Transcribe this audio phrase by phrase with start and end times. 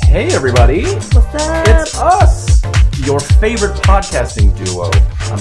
[0.00, 0.84] Hey, everybody.
[0.84, 1.68] What's up?
[1.68, 2.62] It's us,
[3.06, 4.90] your favorite podcasting duo,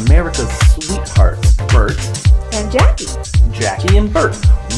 [0.04, 1.98] America's sweethearts, Bert,
[2.54, 3.06] and Jackie.
[3.52, 4.36] Jackie, and Bert.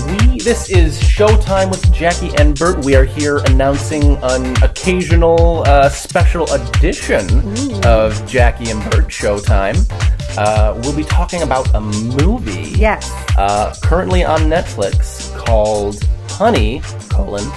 [0.08, 2.84] We this is Showtime with Jackie and Bert.
[2.84, 7.26] We are here announcing an occasional uh, special edition
[7.86, 9.86] of Jackie and Bert Showtime.
[10.38, 12.72] Uh, we'll be talking about a movie.
[12.78, 13.10] Yes.
[13.38, 17.50] uh, currently on Netflix called Honey, colon,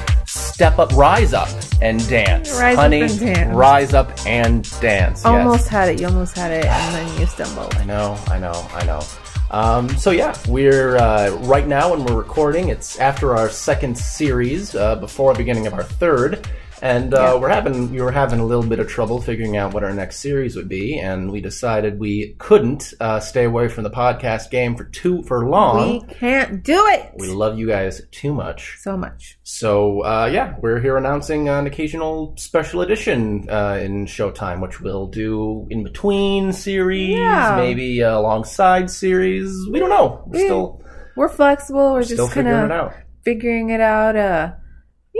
[0.56, 1.50] Step Up, Rise Up,
[1.82, 2.50] and Dance.
[2.58, 3.54] Rise Up Honey, and Dance.
[3.54, 5.18] Rise Up, and Dance.
[5.18, 5.26] yes.
[5.26, 6.00] Almost had it.
[6.00, 7.74] You almost had it, and then you stumbled.
[7.74, 9.02] I know, I know, I know.
[9.50, 12.70] Um, so yeah, we're uh, right now when we're recording.
[12.70, 16.48] It's after our second series, uh, before the beginning of our third,
[16.82, 17.34] and uh, Yeah.
[17.40, 20.20] we're having we were having a little bit of trouble figuring out what our next
[20.20, 24.76] series would be, and we decided we couldn't uh, stay away from the podcast game
[24.76, 26.00] for too for long.
[26.08, 27.12] We can't do it.
[27.16, 28.76] We love you guys too much.
[28.80, 29.38] so much.
[29.42, 35.06] So, uh, yeah, we're here announcing an occasional special edition uh, in Showtime, which we'll
[35.06, 37.56] do in between series, Yeah.
[37.56, 39.52] maybe uh, alongside series.
[39.70, 40.22] We don't know.
[40.26, 40.82] We're We- still,
[41.16, 41.92] We're flexible.
[41.94, 42.94] We're still just kind figuring it of out.
[43.24, 44.16] figuring it out.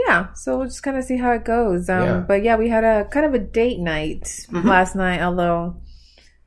[0.05, 0.33] Yeah.
[0.33, 1.89] So we'll just kind of see how it goes.
[1.89, 2.23] Um, Yeah.
[2.27, 4.63] But yeah, we had a kind of a date night Mhm.
[4.65, 5.81] last night, although.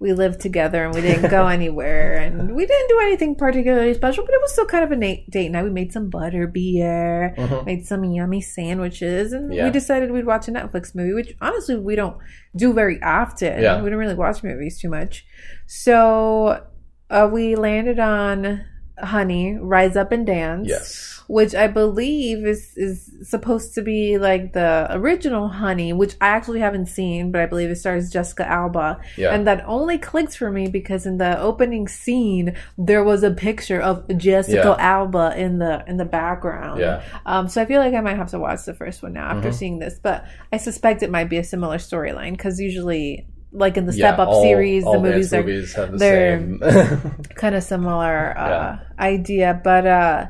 [0.03, 4.25] We lived together and we didn't go anywhere, and we didn't do anything particularly special,
[4.25, 5.63] but it was still kind of a na- date night.
[5.65, 7.67] We made some butter beer, Mhm.
[7.67, 9.65] made some yummy sandwiches, and Yeah.
[9.67, 12.17] we decided we'd watch a Netflix movie, which honestly we don't
[12.57, 13.61] do very often.
[13.63, 13.83] Yeah.
[13.83, 15.27] We don't really watch movies too much.
[15.67, 16.63] So
[17.11, 18.63] uh, we landed on
[19.03, 20.69] Honey, Rise Up and Dance.
[20.69, 21.07] Yes.
[21.27, 26.59] Which I believe is is supposed to be like the original Honey, which I actually
[26.59, 29.01] haven't seen, but I believe it stars Jessica Alba.
[29.17, 29.33] Yeah.
[29.33, 33.81] And that only clicked for me because in the opening scene there was a picture
[33.81, 36.81] of Jessica Alba in the in the background.
[36.81, 37.03] Yeah.
[37.25, 39.51] Um, so I feel like I might have to watch the first one now after
[39.51, 39.55] Mhm.
[39.55, 43.87] seeing this, but I suspect it might be a similar storyline because usually, like in
[43.87, 46.99] the Yeah, Step Up all- series, all the movies are movies the they're-
[47.35, 48.79] kind of similar uh, Yeah.
[48.99, 49.61] idea.
[49.63, 50.27] But uh,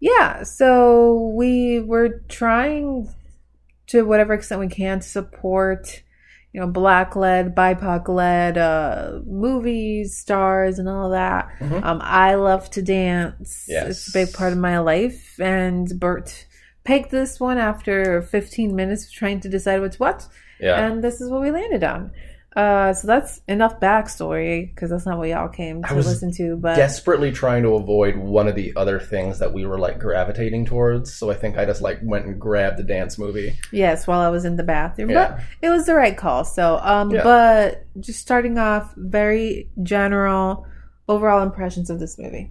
[0.00, 3.08] yeah, so we were trying
[3.88, 6.02] to whatever extent we can to support.
[6.52, 11.48] You know, black led, BIPOC led uh, movies, stars, and all that.
[11.60, 11.84] Mhm.
[11.84, 13.66] Um, I love to dance.
[13.68, 13.88] Yes.
[13.90, 15.38] It's a big part of my life.
[15.38, 16.46] And Bert
[16.82, 20.26] picked this one after 15 minutes of trying to decide what's what.
[20.58, 20.86] yeah.
[20.86, 22.10] And this is what we landed on.
[22.56, 26.56] Uh, so that's enough backstory because that's not what y'all came to listen to.
[26.56, 30.64] But Desperately trying to avoid one of the other things that we were like gravitating
[30.64, 33.58] towards, so I think I just like went and grabbed the dance movie.
[33.72, 35.32] yes, while I was in the bathroom, Yeah.
[35.32, 36.44] but it was the right call.
[36.44, 37.22] So, um, Yeah.
[37.24, 40.66] but just starting off, very general
[41.08, 42.50] overall impressions of this movie.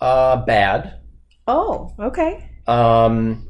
[0.00, 0.94] Uh, bad.
[1.46, 2.50] Oh, okay.
[2.66, 3.48] Um,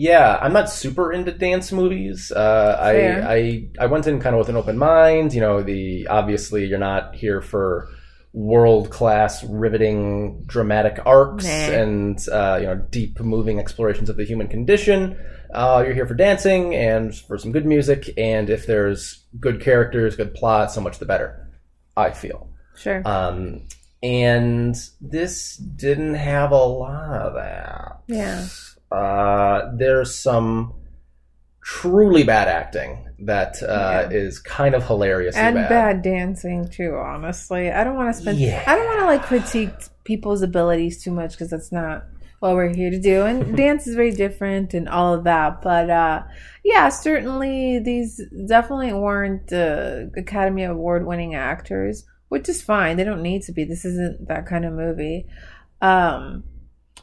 [0.00, 2.32] yeah, I'm not super into dance movies.
[2.32, 5.34] Uh, I, I I went in kind of with an open mind.
[5.34, 7.88] You know, the obviously you're not here for
[8.32, 11.50] world class, riveting, dramatic arcs Nah.
[11.50, 15.18] and uh, you know deep, moving explorations of the human condition.
[15.52, 20.16] Uh, you're here for dancing and for some good music, and if there's good characters,
[20.16, 21.46] good plot, so much the better.
[21.94, 22.48] I feel.
[22.74, 23.02] Sure.
[23.04, 23.66] Um,
[24.02, 28.00] and this didn't have a lot of that.
[28.06, 28.46] yeah.
[28.90, 30.74] Uh, there's some
[31.62, 34.16] truly bad acting that uh, Yeah.
[34.16, 35.68] is kind of hilarious And bad.
[35.68, 36.02] bad.
[36.02, 36.96] dancing too.
[36.96, 38.38] Honestly, I don't want to spend.
[38.38, 38.64] Yeah.
[38.66, 39.70] I don't want to like critique
[40.04, 42.04] people's abilities too much because that's not
[42.40, 43.22] what we're here to do.
[43.26, 45.60] And dance is very different and all of that.
[45.62, 46.22] But uh,
[46.64, 52.96] yeah, certainly these definitely weren't uh, Academy Award winning actors, which is fine.
[52.96, 53.64] They don't need to be.
[53.64, 55.26] This isn't that kind of movie.
[55.82, 56.44] Um,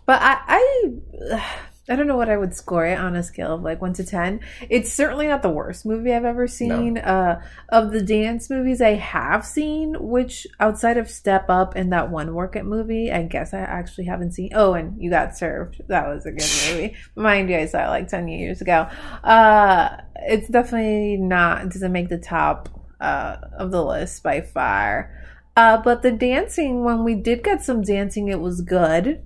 [0.07, 1.45] but I, I,
[1.89, 4.05] I don't know what I would score it on a scale of like one to
[4.05, 4.41] ten.
[4.69, 6.97] It's certainly not the worst movie I've ever seen.
[6.97, 12.09] Uh, of the dance movies I have seen, which outside of Step Up and that
[12.09, 14.51] one Work It movie, I guess I actually haven't seen.
[14.53, 15.81] Oh, and You Got Served.
[15.87, 16.95] That was a good movie.
[17.15, 18.87] Mind you, I saw it like 10 years ago.
[19.23, 22.69] Uh, it's definitely not, it doesn't make the top
[22.99, 25.13] uh, of the list by far.
[25.55, 29.23] Uh, but the dancing, when we did get some dancing, it was good.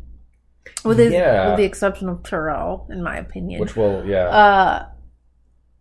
[0.83, 1.49] With, his, Yeah.
[1.49, 3.59] with the exception of Terrell, in my opinion.
[3.59, 4.25] Which will, yeah.
[4.27, 4.85] uh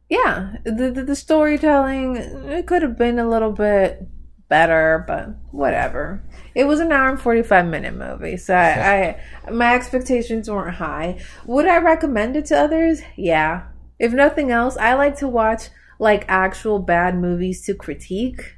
[0.09, 4.07] yeah the, the the storytelling it could have been a little bit
[4.49, 6.25] better but whatever.
[6.55, 9.17] It was an hour and 45 minute movie so I,
[9.47, 11.21] I my expectations weren't high.
[11.47, 13.01] Would i recommend it to others?
[13.17, 13.69] Yeah.
[13.99, 15.69] If nothing else i like to watch
[16.01, 18.57] like actual bad movies to critique.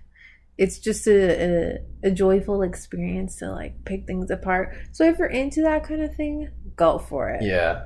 [0.57, 5.29] It's just a, a, a joyful experience to like pick things apart so if you're
[5.29, 7.85] into that kind of thing go for it yeah.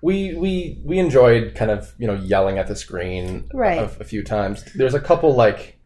[0.00, 3.78] we we we enjoyed kind of you know yelling at the screen Right.
[3.78, 4.64] a, a few times.
[4.74, 5.78] There's a couple like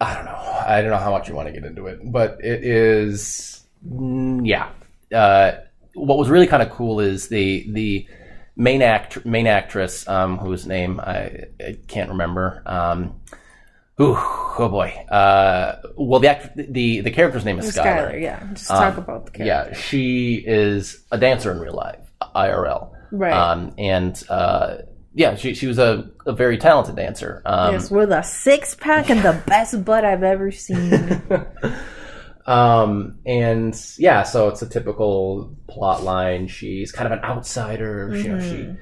[0.00, 0.62] I don't know.
[0.66, 4.46] I don't know how much you want to get into it, but it is mm,
[4.46, 4.70] yeah.
[5.12, 5.60] Uh,
[5.94, 8.06] what was really kind of cool is the the
[8.56, 12.62] main act main actress um, whose name I, I can't remember.
[12.66, 13.20] Um,
[14.00, 14.90] ooh, oh boy.
[15.10, 18.10] Uh, well, the act the the character's name is Skylar.
[18.12, 18.46] Skylar, yeah.
[18.52, 19.70] Just talk Um, about the character.
[19.72, 22.00] Yeah, she is a dancer in real life,
[22.34, 22.90] IRL.
[23.12, 23.32] Right.
[23.32, 24.76] Um, and uh,
[25.14, 27.42] yeah, she she was a, a very talented dancer.
[27.46, 31.22] Um, yes, with a six pack and the best butt I've ever seen.
[32.46, 36.48] um, and yeah, so it's a typical plot line.
[36.48, 38.14] She's kind of an outsider.
[38.16, 38.74] You know, she Mm-hmm.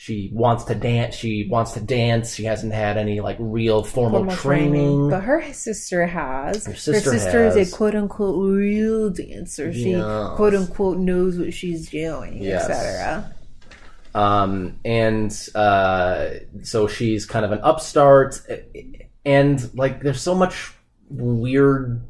[0.00, 1.16] She wants to dance.
[1.16, 2.32] She wants to dance.
[2.32, 5.10] She hasn't had any like real formal, Formal training.
[5.10, 6.66] But her sister has.
[6.66, 7.72] Her sister is has.
[7.72, 9.72] a quote unquote real dancer.
[9.72, 10.36] She Yes.
[10.36, 12.70] quote unquote knows what she's doing, Yes.
[12.70, 13.34] etc.
[14.14, 16.28] um, and uh,
[16.62, 18.40] so she's kind of an upstart,
[19.24, 20.74] and like there's so much
[21.10, 22.00] weird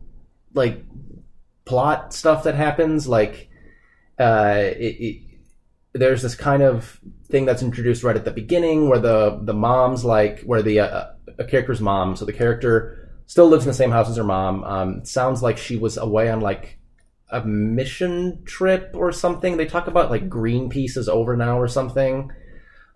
[0.53, 0.85] like
[1.65, 3.09] plot stuff that happens.
[3.09, 3.49] Like
[4.21, 5.23] uh, it, it,
[5.95, 10.05] there's this kind of thing that's introduced right at the beginning where the the mom's
[10.05, 11.07] like where the uh,
[11.39, 14.65] a character's mom, so the character still lives in the same house as her mom.
[14.65, 16.79] Um, sounds like she was away on like
[17.31, 19.57] a mission trip or something.
[19.57, 22.31] They talk about like Greenpeace is over now or something.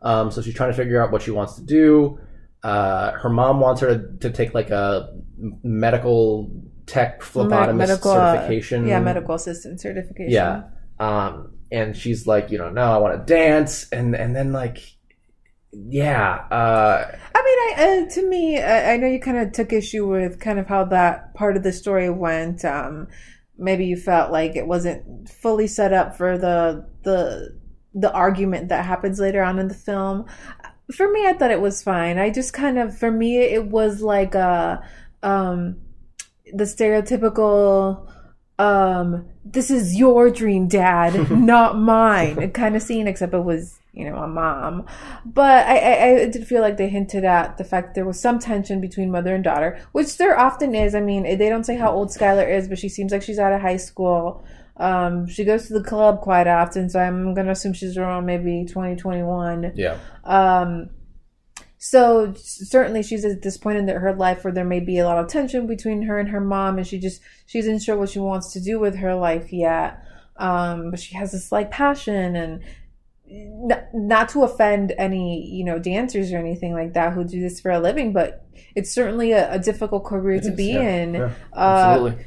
[0.01, 2.19] Um, so she's trying to figure out what she wants to do.
[2.63, 5.15] Uh, her mom wants her to, to take like a
[5.63, 6.51] medical
[6.87, 8.87] tech phlebotomist medical, uh, certification.
[8.87, 10.33] Yeah, medical assistant certification.
[10.33, 10.65] Yeah.
[10.99, 14.79] Um, and she's like, you know, no, I want to dance, and and then like,
[15.73, 19.73] yeah, uh, I mean, I, uh, to me, I, I know you kind of took
[19.73, 22.65] issue with kind of how that part of the story went.
[22.65, 23.09] Um,
[23.59, 27.59] maybe you felt like it wasn't fully set up for the the
[27.95, 30.27] the argument that happens later on in the film.
[30.95, 32.19] For me, I thought it was fine.
[32.19, 34.83] I just kind of, for me, it was like a
[35.23, 35.81] um,
[36.53, 38.11] the stereotypical.
[38.59, 42.51] Um, this is your dream, dad, not mine.
[42.53, 44.87] kind of scene, except it was you know a mom.
[45.25, 48.21] But I, I, I did feel like they hinted at the fact that there was
[48.21, 50.95] some tension between mother and daughter, which there often is.
[50.95, 53.53] I mean, they don't say how old Skylar is, but she seems like she's out
[53.53, 54.45] of high school.
[54.79, 58.65] Um, she goes to the club quite often, so I'm gonna assume she's around maybe
[58.65, 58.97] 20,
[59.77, 60.89] yeah, Um,
[61.85, 65.19] so certainly she's at this point in her life where there may be a lot
[65.19, 68.53] of tension between her and her mom, and she just she's isn't what she wants
[68.53, 70.01] to do with her life yet.
[70.37, 72.63] Um, but she has this like passion and
[73.29, 77.59] n- not to offend any you know dancers or anything like that who do this
[77.59, 78.47] for a living, but
[78.77, 81.15] it's certainly a, a difficult career to is, be yeah, in.
[81.15, 81.59] yeah, Uh,
[81.97, 82.27] absolutely.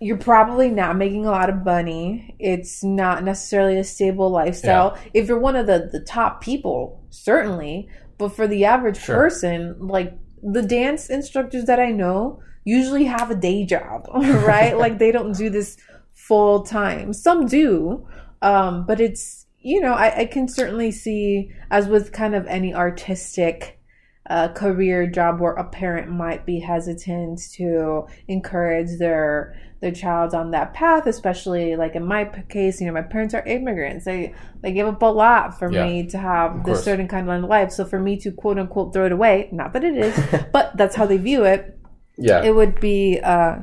[0.00, 2.34] you're probably not making a lot of money.
[2.38, 4.96] It's not necessarily a stable lifestyle.
[5.12, 7.86] If you're one of the, the top people, certainly.
[8.18, 9.16] But for the average Sure.
[9.16, 14.76] person, like the dance instructors that I know usually have a day job, right?
[14.84, 15.76] like they don't do this
[16.12, 17.12] full time.
[17.12, 18.06] Some do.
[18.42, 22.74] Um, but it's, you know, I, I can certainly see, as with kind of any
[22.74, 23.80] artistic
[24.30, 30.50] uh, career job where a parent might be hesitant to encourage their their child on
[30.52, 34.06] that path especially like in my case you know my parents are immigrants.
[34.06, 36.84] They they give up a lot for Yeah, me to have this course.
[36.84, 37.70] certain kind of life.
[37.70, 40.18] So for me to quote unquote throw it away not that it is
[40.52, 41.78] but that's how they view it
[42.16, 43.56] Yeah, it would be uh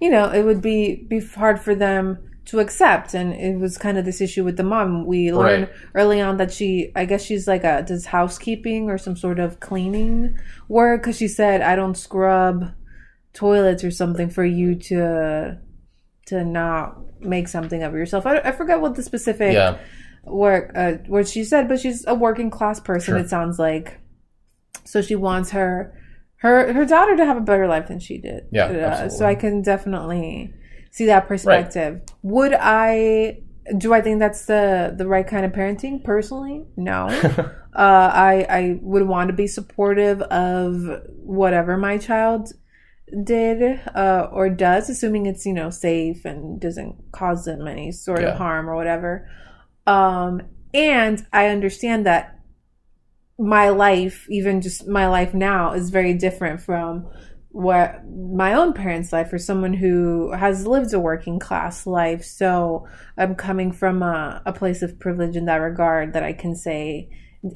[0.00, 3.12] you know it would be be hard for them to accept.
[3.14, 5.04] And it was kind of this issue with the mom.
[5.06, 5.76] We learned Right.
[5.94, 9.58] early on that she i guess she's like a does housekeeping or some sort of
[9.60, 10.38] cleaning
[10.68, 11.02] work?
[11.02, 12.72] Because she said i don't scrub
[13.32, 15.58] toilets or something for you to
[16.26, 18.26] to not make something of yourself.
[18.26, 19.78] I, I forget what the specific yeah,
[20.24, 23.18] work uh, what she said but she's a working class person Sure.
[23.18, 23.98] it sounds like.
[24.84, 25.92] So she wants her
[26.36, 28.44] her her daughter to have a better life than she did.
[28.52, 30.52] Yeah, Uh, so i can definitely
[30.92, 32.00] see that perspective
[32.34, 33.38] would i
[33.78, 37.06] do i think that's the the right kind of parenting personally no
[37.76, 40.70] uh, I I would want to be supportive of
[41.38, 42.42] whatever my child
[43.22, 48.22] did uh, or does, assuming it's you know safe and doesn't cause them any sort
[48.22, 48.32] Yeah.
[48.32, 49.28] of harm or whatever.
[49.86, 50.32] Um,
[50.72, 52.38] and I understand that
[53.38, 57.06] my life, even just my life now, is very different from
[57.56, 62.22] what my own parents' life or someone who has lived a working class life.
[62.22, 62.86] So
[63.16, 67.08] I'm coming from a, a place of privilege in that regard that I can say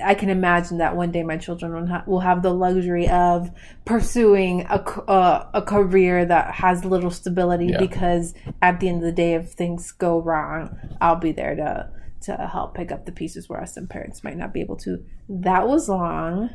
[0.03, 3.51] I can imagine that one day my children will, ha- will have the luxury of
[3.85, 4.81] pursuing a,
[5.11, 7.81] uh, a career that has little stability Yeah.
[7.81, 11.91] because at the end of the day, if things go wrong, I'll be there to
[12.23, 15.03] to help pick up the pieces where us some parents might not be able to.
[15.29, 16.51] That was long,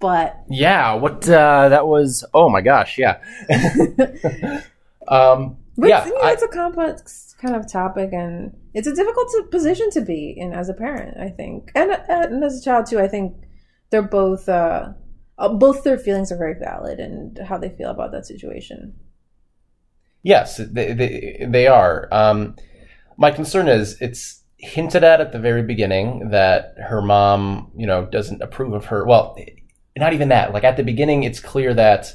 [0.00, 2.24] but Yeah, what uh, that was?
[2.34, 3.18] Oh my gosh, yeah.
[5.08, 8.94] um, But yeah, you know, I- it's a complex kind of topic, and it's a
[8.94, 11.16] difficult to- position to be in as a parent.
[11.18, 12.98] I think, and, and as a child too.
[13.00, 13.34] I think
[13.90, 14.92] they're both uh,
[15.38, 18.94] uh, both their feelings are very valid and how they feel about that situation.
[20.22, 22.06] Yes, they, they, they are.
[22.12, 22.54] Um,
[23.16, 28.04] my concern is it's hinted at at the very beginning that her mom, you know,
[28.04, 29.06] doesn't approve of her.
[29.06, 29.34] Well,
[29.96, 30.52] not even that.
[30.52, 32.14] Like at the beginning, it's clear that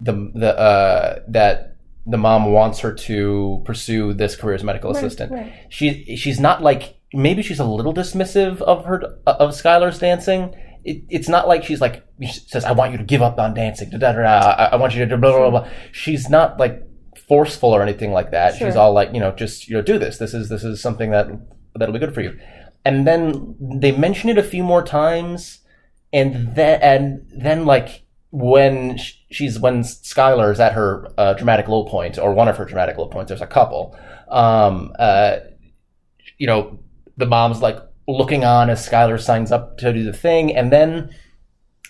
[0.00, 1.76] the the uh, that
[2.06, 5.32] the mom wants her to pursue this career as a medical assistant.
[5.32, 5.52] right.
[5.68, 10.54] She she's not like maybe she's a little dismissive of her of Skylar's dancing.
[10.84, 13.54] It, it's not like she's like she says I want you to give up on
[13.54, 13.90] dancing.
[13.90, 14.22] Da, da, da.
[14.22, 15.60] I, I want you to do blah blah blah.
[15.62, 15.70] blah.
[15.92, 16.82] She's not like
[17.28, 18.54] forceful or anything like that.
[18.54, 20.18] She's all like you know just you know do this.
[20.18, 21.26] This is this is something that
[21.74, 22.38] that'll be good for you.
[22.84, 25.58] And then they mention it a few more times,
[26.16, 28.98] and then and then like when
[29.30, 32.96] she's when Skylar is at her uh, dramatic low point or one of her dramatic
[32.96, 33.28] low points.
[33.28, 33.96] There's a couple.
[34.28, 35.38] Um, uh,
[36.38, 36.78] you know,
[37.16, 41.14] the mom's like looking on as Skylar signs up to do the thing, and then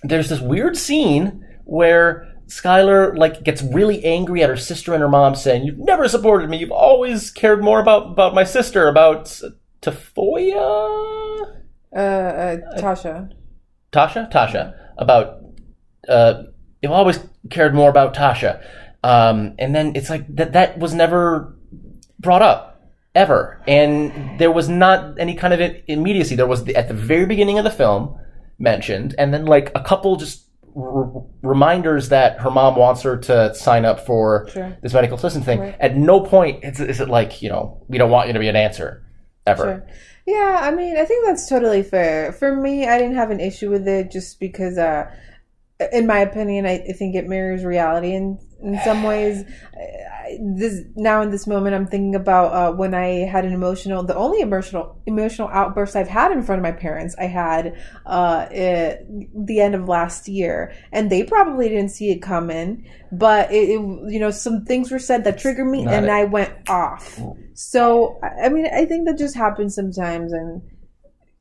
[0.03, 5.09] there's this weird scene where Skylar like gets really angry at her sister and her
[5.09, 6.59] mom, saying, "You've never supported me.
[6.59, 9.41] You've always cared more about about my sister, about
[9.83, 11.55] Tafoya,
[11.95, 13.31] Uh, uh, Tasha.
[13.97, 15.39] Tasha, Tasha, about
[16.09, 16.43] uh,
[16.83, 17.19] you've always
[17.51, 18.63] cared more about Tasha."
[19.03, 21.57] Um, and then it's like that that was never
[22.19, 22.63] brought up
[23.15, 26.35] ever, and there was not any kind of immediacy.
[26.37, 28.19] There was the, at the very beginning of the film
[28.59, 33.55] mentioned, and then like a couple just r- reminders that her mom wants her to
[33.55, 34.77] sign up for Sure.
[34.83, 35.61] this medical assistant thing.
[35.61, 35.77] Right.
[35.81, 38.49] At no point is, is it like you know we don't want you to be
[38.49, 39.03] a dancer
[39.47, 39.63] ever.
[39.65, 39.87] Sure.
[40.27, 42.33] Yeah, I mean, I think that's totally fair.
[42.33, 45.09] For me, I didn't have an issue with it just because, uh,
[45.93, 49.45] in my opinion, I, think it mirrors reality in in some ways.
[49.75, 54.03] I- This now in this moment, I'm thinking about uh, when I had an emotional,
[54.03, 57.15] the only emotional emotional outburst I've had in front of my parents.
[57.17, 62.23] I had uh, at the end of last year, and they probably didn't see it
[62.23, 62.91] coming.
[63.13, 63.81] But it, it
[64.13, 66.11] you know, some things were said that triggered me, Not and it.
[66.11, 67.21] I went off.
[67.55, 70.61] So I I mean, I think that just happens sometimes, and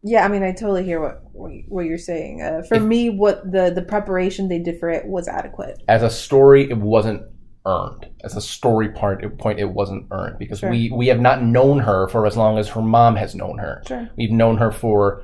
[0.08, 1.24] yeah, I mean, I totally hear what
[1.68, 2.44] what, you're saying.
[2.44, 5.82] Uh, for me, what the the preparation they did for it was adequate.
[5.88, 7.24] As a story, it wasn't
[7.66, 8.06] earned.
[8.24, 10.70] As a story part point, it wasn't earned because Sure.
[10.70, 13.82] we we have not known her for as long as her mom has known her.
[13.88, 15.24] Sure, We've known her for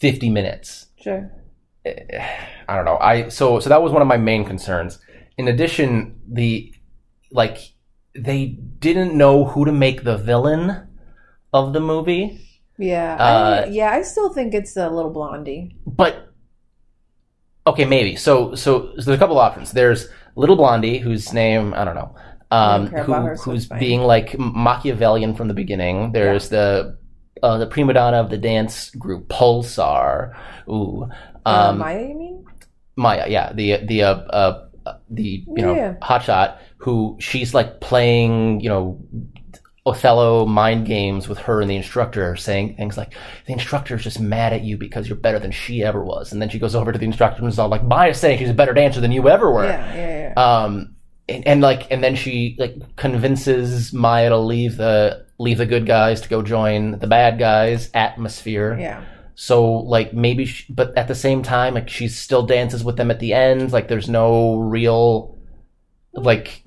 [0.00, 0.86] fifty minutes.
[0.98, 1.30] sure,
[1.86, 2.96] I don't know.
[2.98, 4.98] I so so that was one of my main concerns.
[5.36, 6.72] In addition, the
[7.30, 7.58] like
[8.14, 8.46] they
[8.78, 10.88] didn't know who to make the villain
[11.52, 12.40] of the movie,
[12.82, 13.90] yeah, Uh, I, yeah.
[13.92, 15.76] I still think it's a little blondie.
[15.86, 16.28] but
[17.66, 18.16] okay, maybe.
[18.16, 19.72] So so, so there's a couple options.
[19.72, 22.14] There's Little Blondie, whose name I don't know,
[22.50, 26.12] um, don't who, her, so who's being like Machiavellian from the beginning.
[26.12, 26.98] There's the
[27.42, 30.34] uh, the prima donna of the dance group Pulsar.
[30.68, 31.08] Ooh,
[31.44, 32.44] Uh, um, Maya, you mean?
[32.96, 35.94] Maya, yeah, the the uh, uh, uh, the you know Yeah.
[36.02, 39.00] hotshot who she's like playing you know
[39.84, 43.14] Othello mind games with her and the instructor, saying things like
[43.46, 46.48] the instructor's just mad at you because you're better than she ever was, and then
[46.48, 48.74] she goes over to the instructor and is all like Maya's saying she's a better
[48.74, 49.64] dancer than you ever were.
[49.64, 50.62] Yeah, yeah, yeah.
[50.64, 50.94] Um,
[51.28, 55.86] and, and like, and then she like convinces Maya to leave the leave the good
[55.86, 57.90] guys to go join the bad guys.
[57.92, 58.78] Atmosphere.
[58.78, 59.04] yeah.
[59.34, 63.10] So like maybe, she, but at the same time, like she still dances with them
[63.10, 63.72] at the end.
[63.72, 65.36] Like there's no real
[66.14, 66.62] like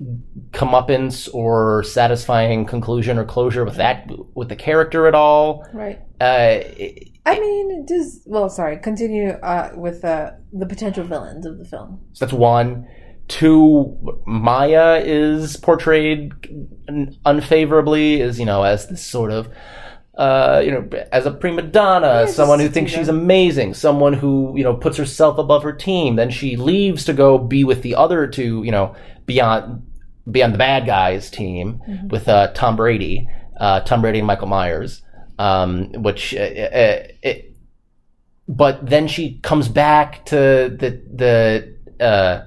[0.50, 5.66] comeuppance or satisfying conclusion or closure with that with the character at all.
[5.72, 6.00] Right.
[6.20, 8.48] Uh, it- I mean, does well.
[8.48, 8.76] Sorry.
[8.78, 12.00] Continue uh, with uh, the potential villains of the film.
[12.12, 12.86] So that's one.
[13.26, 16.30] Two, Maya is portrayed
[17.24, 19.48] unfavorably, as you know, as this sort of,
[20.16, 24.54] uh, you know, as a prima donna, Yeah, someone who thinks she's amazing, someone who
[24.56, 26.16] you know puts herself above her team.
[26.16, 28.94] Then she leaves to go be with the other two, you know,
[29.26, 29.82] beyond
[30.30, 32.08] beyond the bad guys team Mm-hmm.
[32.08, 33.28] with uh, Tom Brady,
[33.60, 35.02] uh, Tom Brady and Michael Myers,
[35.38, 36.34] um, which.
[36.34, 37.52] Uh, uh, it,
[38.48, 42.46] but then she comes back to the the uh,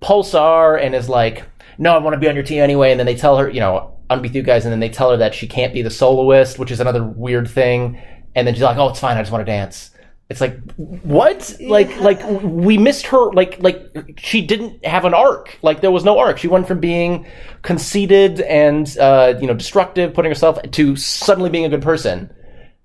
[0.00, 1.44] Pulsar and is like,
[1.78, 3.60] "No, I want to be on your team anyway." And then they tell her, you
[3.60, 6.58] know, unbeat you guys, and then they tell her that she can't be the soloist,
[6.58, 8.00] which is another weird thing.
[8.34, 9.16] And then she's like, "Oh, it's fine.
[9.16, 9.90] I just want to dance."
[10.28, 11.56] It's like, what?
[11.60, 13.32] Like, like we missed her.
[13.32, 13.80] Like, like
[14.16, 15.58] she didn't have an arc.
[15.62, 16.38] Like there was no arc.
[16.38, 17.26] She went from being
[17.62, 22.30] conceited and uh, you know destructive, putting herself to suddenly being a good person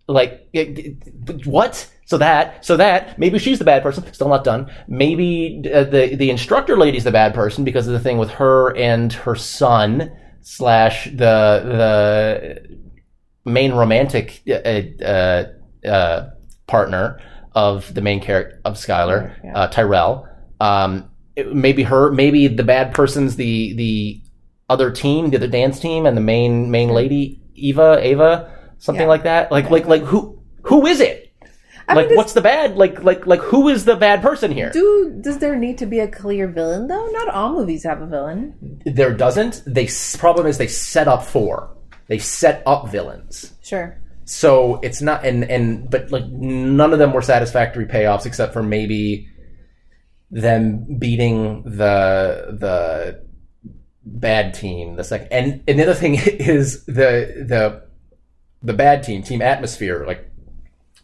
[0.07, 0.79] like it-
[1.29, 1.87] it- what?
[2.07, 4.03] So that, so that maybe she's the bad person.
[4.13, 4.69] Still not done.
[4.87, 8.75] Maybe uh, the the instructor lady's the bad person because of the thing with her
[8.77, 10.11] and her son
[10.45, 12.77] slash the the
[13.45, 15.43] main romantic uh, uh,
[15.87, 16.29] uh,
[16.67, 17.19] partner
[17.53, 19.57] of the main character of Skylar, Yeah.
[19.57, 20.27] uh, Tyrell.
[20.59, 21.09] Um,
[21.51, 24.21] maybe her, maybe the bad person's the the
[24.69, 29.07] other team, the other dance team, and the main main lady, Eva, Ava, something Yeah.
[29.09, 29.51] like that.
[29.51, 31.24] Like like like who who is it?
[31.87, 32.77] I like mean, what's the bad?
[32.77, 34.71] Like like like who is the bad person here?
[34.71, 37.07] do does there need to be a clear villain though?
[37.07, 38.81] Not all movies have a villain.
[38.85, 39.63] there doesn't.
[39.65, 41.75] They problem is they set up for
[42.07, 43.53] they set up villains.
[43.61, 43.97] Sure.
[44.25, 48.63] So it's not and and but like none of them were satisfactory payoffs except for
[48.63, 49.27] maybe
[50.31, 53.23] them beating the the
[54.03, 57.83] bad team the second and another thing is the the
[58.61, 60.31] the bad team team atmosphere like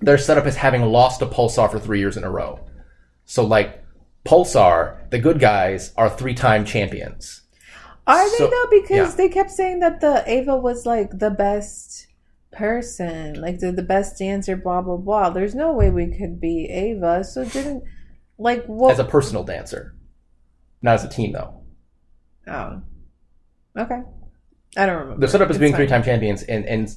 [0.01, 2.59] they're set up as having lost a pulsar for three years in a row
[3.25, 3.83] so like
[4.25, 7.41] pulsar the good guys are three-time champions
[8.07, 8.67] Are they though?
[8.71, 9.15] Because yeah.
[9.15, 12.07] they kept saying that the Ava was like the best
[12.51, 15.29] person, like the the best dancer, blah blah blah.
[15.29, 17.23] There's no way we could be Ava.
[17.23, 17.83] So didn't
[18.41, 18.91] like what?
[18.91, 19.95] as a personal dancer
[20.81, 21.61] not as a team though
[22.47, 22.81] oh,
[23.77, 24.01] okay.
[24.77, 25.19] I don't remember.
[25.19, 25.79] they're set up as It's being fine.
[25.79, 26.89] three-time champions and and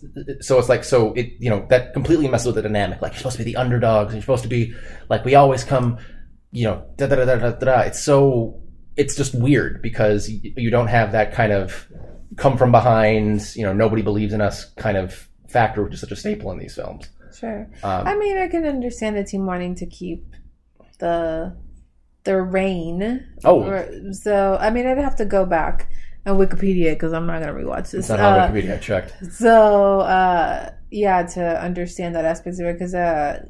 [0.44, 3.18] so it's like so it you know that completely messes with the dynamic like you're
[3.18, 4.72] supposed to be the underdogs and you're supposed to be
[5.08, 5.98] like we always come
[6.52, 8.60] you know da da da da da da it's so
[8.96, 11.88] it's just weird because you, don't have that kind of
[12.36, 16.12] come from behind you know nobody believes in us kind of factor which is such
[16.12, 17.68] a staple in these films Sure.
[17.82, 20.24] um, I mean, I can understand the team wanting to keep
[21.00, 21.56] the
[22.22, 23.26] the reign.
[23.44, 24.12] Oh.
[24.12, 25.90] So I mean, I'd have to go back
[26.26, 27.94] on Wikipedia because I'm not gonna rewatch this.
[27.94, 32.94] it's not Uh, Wikipedia checked So uh yeah, to understand that aspect of it, because
[32.94, 33.44] uh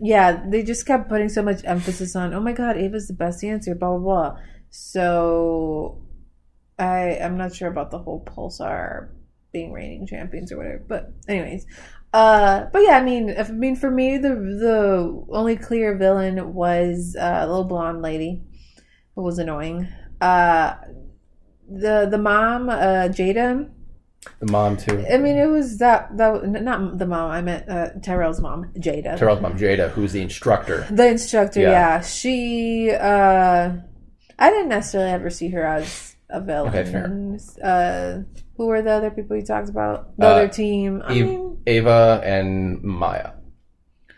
[0.00, 3.44] yeah, they just kept putting so much emphasis on, oh my god, Ava's the best
[3.44, 4.38] answer, blah blah blah.
[4.70, 6.02] So
[6.78, 9.10] I I'm not sure about the whole Pulsar
[9.52, 10.82] being reigning champions or whatever.
[10.88, 11.64] But anyways,
[12.12, 16.54] uh, but yeah, I mean, if, I mean for me, the the only clear villain
[16.54, 18.42] was uh, a little blonde lady
[19.14, 19.88] who was annoying.
[20.20, 20.74] Uh,
[21.80, 23.68] the the mom, uh, Jada.
[24.40, 27.30] the mom too I mean, it was that that not the mom.
[27.30, 29.18] I meant uh, Tyrell's mom, Jada.
[29.18, 31.70] Terrell's mom Jada who's the instructor The instructor, Yeah.
[31.70, 32.00] yeah.
[32.00, 33.72] She, uh,
[34.38, 36.68] I didn't necessarily ever see her as a villain.
[36.74, 37.06] Okay, fair.
[37.62, 38.22] Uh,
[38.56, 40.16] who were the other people you talked about?
[40.16, 41.02] The Uh, other team.
[41.04, 43.30] I Eve- mean, Ava and Maya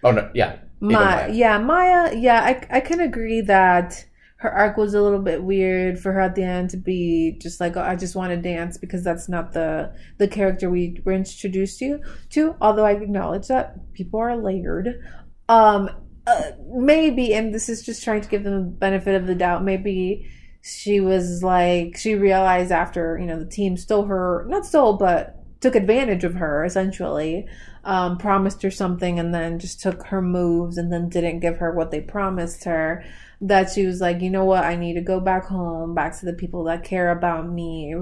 [0.05, 1.33] oh no yeah Ma- Maya.
[1.33, 2.15] yeah, Maya.
[2.15, 4.05] Yeah, I, I can agree that
[4.39, 7.59] her arc was a little bit weird for her at the end to be just
[7.59, 11.13] like, oh, I just want to dance because that's not the the character we were
[11.13, 12.01] introduced to.
[12.31, 15.01] To although I acknowledge that people are layered.
[15.49, 15.91] Um,
[16.27, 19.65] uh, maybe, and this is just trying to give them the benefit of the doubt.
[19.65, 20.29] Maybe
[20.61, 25.37] she was like she realized after you know the team stole her, not stole, but
[25.61, 27.47] took advantage of her essentially
[27.85, 31.73] um, promised her something and then just took her moves and then didn't give her
[31.73, 33.05] what they promised her.
[33.41, 36.27] That she was like, you know what, I need to go back home, back to
[36.27, 37.95] the people that care about me.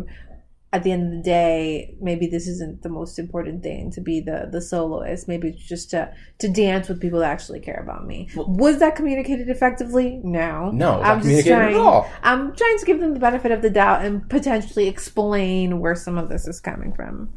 [0.73, 4.19] At the end of the day, maybe this isn't the most important thing to be
[4.21, 5.29] the the soloist.
[5.29, 8.29] Maybe it's just to to dance with people that actually care about me.
[8.35, 10.21] Was that communicated effectively?
[10.25, 10.73] No.
[10.73, 11.77] No, I'm just trying.
[11.77, 12.11] all.
[12.25, 16.19] I'm trying to give them the benefit of the doubt and potentially explain where some
[16.19, 17.33] of this is coming from.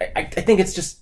[0.00, 1.00] I, I think it's just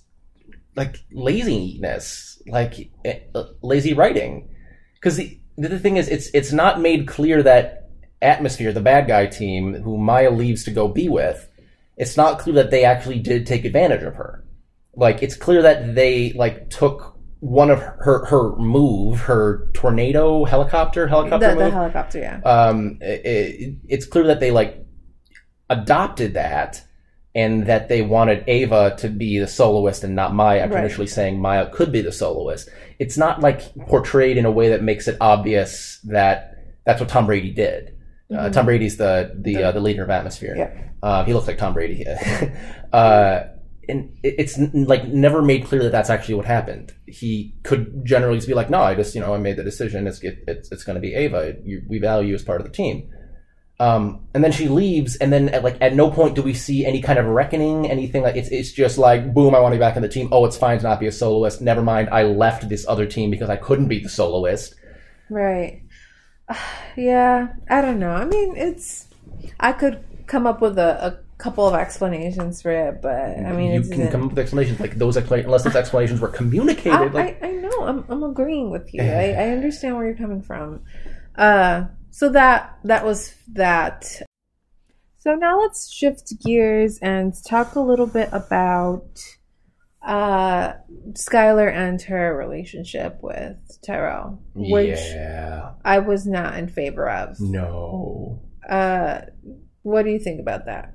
[0.75, 4.49] like laziness, like uh, lazy writing.
[4.95, 7.89] Because the, the thing is, it's it's not made clear that
[8.21, 11.47] atmosphere, the bad guy team, who Maya leaves to go be with,
[11.97, 14.43] it's not clear that they actually did take advantage of her.
[14.95, 21.07] Like it's clear that they like took one of her her move, her tornado helicopter
[21.07, 22.39] helicopter The, the helicopter, yeah.
[22.41, 24.85] um, it, it's clear that they like
[25.69, 26.81] adopted that
[27.33, 30.79] and that they wanted Ava to be the soloist and not Maya Right.
[30.79, 32.69] initially saying Maya could be the soloist.
[32.99, 36.55] It's not like portrayed in a way that makes it obvious that
[36.85, 37.95] that's what Tom Brady did.
[38.35, 40.55] Uh, Tom Brady's the the uh, the leader of Atmosphere.
[40.57, 40.79] Mm-hmm.
[40.79, 40.89] Yeah.
[41.03, 42.05] Uh, he looks like Tom Brady.
[42.93, 43.43] uh,
[43.87, 46.93] and it's n- like never made clear that that's actually what happened.
[47.05, 50.07] He could generally just be like, "No, I just you know I made the decision.
[50.07, 51.55] It's it, it's it's going to be Ava.
[51.63, 53.11] You, we value you as part of the team."
[53.77, 56.85] Um, and then she leaves, and then at, like at no point do we see
[56.85, 59.81] any kind of reckoning, anything like it's it's just like boom, I want to be
[59.81, 60.29] back in the team.
[60.31, 61.61] Oh, it's fine to not be a soloist.
[61.61, 64.75] Never mind, I left this other team because I couldn't be the soloist.
[65.29, 65.81] Right.
[66.97, 68.11] Yeah, I don't know.
[68.11, 69.09] I mean, it's.
[69.59, 73.73] I could come up with a, a couple of explanations for it, but I mean,
[73.73, 77.13] you can come up with explanations like those explanations, unless those explanations were I, communicated.
[77.13, 77.85] like, I, I know.
[77.85, 79.03] I'm, I'm agreeing with you.
[79.03, 80.83] I, I understand where you're coming from.
[81.35, 81.85] Uh,
[82.15, 84.21] so that that was that.
[85.17, 89.19] So now let's shift gears and talk a little bit about
[90.01, 90.75] uh,
[91.11, 97.37] Skylar and her relationship with Tyrell, which yeah, I was not in favor of.
[97.41, 99.21] no, Uh,
[99.81, 100.93] what do you think about that?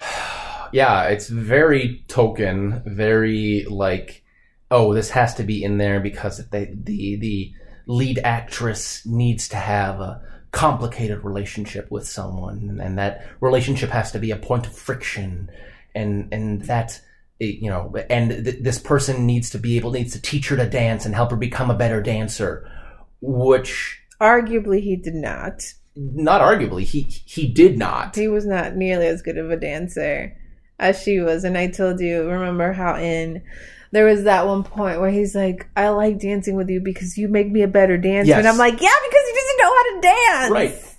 [0.72, 4.24] yeah, it's very token, very like,
[4.70, 7.52] oh, this has to be in there because they, the the
[7.86, 10.20] lead actress needs to have a
[10.52, 15.50] complicated relationship with someone, and that relationship has to be a point of friction,
[15.94, 17.00] and and that
[17.40, 20.56] eh, you know, and th- this person needs to be able needs to teach her
[20.56, 22.70] to dance and help her become a better dancer,
[23.20, 25.62] which Arguably, he did not.
[25.96, 28.14] not arguably he he did not.
[28.16, 30.36] He was not nearly as good of a dancer
[30.78, 31.44] as she was.
[31.44, 33.42] And I told you, remember how in
[33.94, 37.28] there was that one point where he's like, I like dancing with you because you
[37.28, 38.28] make me a better dancer.
[38.28, 38.38] Yes.
[38.38, 40.50] And I'm like, yeah, because he doesn't know how to dance.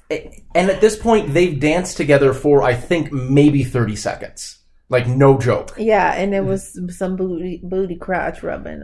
[0.09, 0.37] Right.
[0.55, 4.59] And at this point, they've danced together for, I think, maybe 30 seconds.
[4.87, 5.73] Like, no joke.
[5.79, 8.81] Yeah, and it was some booty booty crotch rubbing.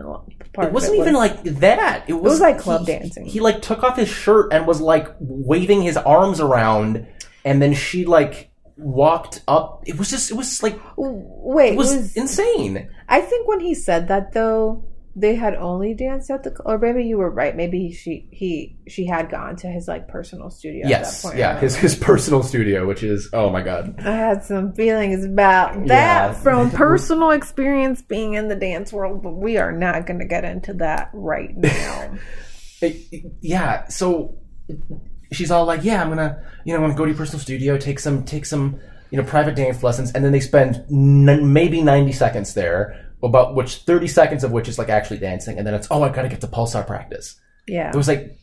[0.54, 2.06] Part It wasn't was- even like that.
[2.08, 3.26] It was, was like club he- dancing.
[3.26, 7.06] He, like, took off his shirt and was, like, waving his arms around.
[7.46, 9.84] And then she, like, walked up.
[9.86, 12.90] It was just, it was, like, Wait, it was, was, insane.
[13.12, 17.04] I think when he said that though, they had only danced at the or maybe
[17.04, 17.56] you were right.
[17.56, 21.00] Maybe she he she had gone to his like personal studio yes.
[21.00, 21.38] at that point.
[21.40, 21.60] Yeah.
[21.60, 23.96] His, his personal studio, which is, oh my God.
[24.00, 26.34] I had some feelings about that Yeah.
[26.34, 30.46] from personal experience being in the dance world, but we are not going to get
[30.46, 32.18] into that right now.
[33.42, 34.38] Yeah so
[35.32, 37.78] she's all like yeah i'm gonna you know i'm gonna go to your personal studio
[37.78, 38.80] take some take some
[39.12, 43.54] you know private dance lessons and then they spend n- maybe 90 seconds there about
[43.54, 46.30] which 30 seconds of which is like actually dancing and then it's oh i gotta
[46.30, 47.90] get to pulsar practice yeah.
[47.90, 48.38] it was like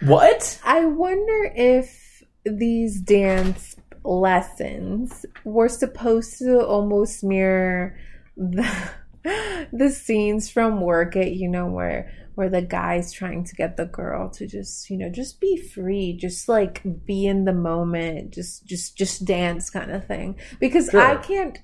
[0.00, 7.98] what I wonder if these dance lessons were supposed to almost mirror
[8.36, 8.70] the,
[9.72, 13.86] the scenes from work it, you know, where where the guy's trying to get the
[13.86, 18.66] girl to just, you know, just be free, just like be in the moment, just
[18.66, 20.36] just just dance kind of thing.
[20.58, 21.00] Because Sure.
[21.00, 21.58] I can't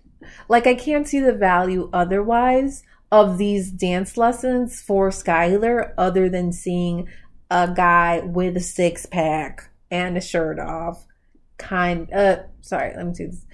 [0.48, 6.52] like I can't see the value otherwise of these dance lessons for Skylar other than
[6.52, 7.08] seeing
[7.50, 11.04] a guy with a six pack and a shirt off
[11.58, 13.44] kind uh sorry let me see this,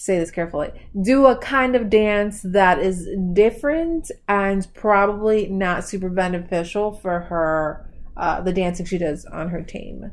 [0.00, 0.70] say this carefully
[1.02, 7.86] do a kind of dance that is different and probably not super beneficial for her
[8.16, 10.10] uh the dancing she does on her team.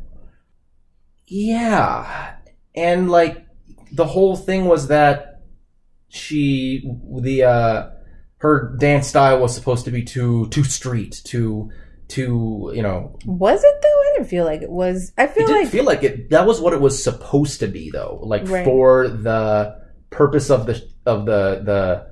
[1.25, 2.35] Yeah.
[2.75, 3.45] And like
[3.93, 5.41] the whole thing was that
[6.09, 6.89] she
[7.21, 7.89] the uh
[8.39, 11.71] her dance style was supposed to be too too street too
[12.07, 15.45] too you know was it though i didn't feel like it was i it feel
[15.47, 18.47] didn't like feel like it that was what it was supposed to be though like
[18.47, 18.63] Right.
[18.63, 19.75] for the
[20.09, 22.07] purpose of the of the the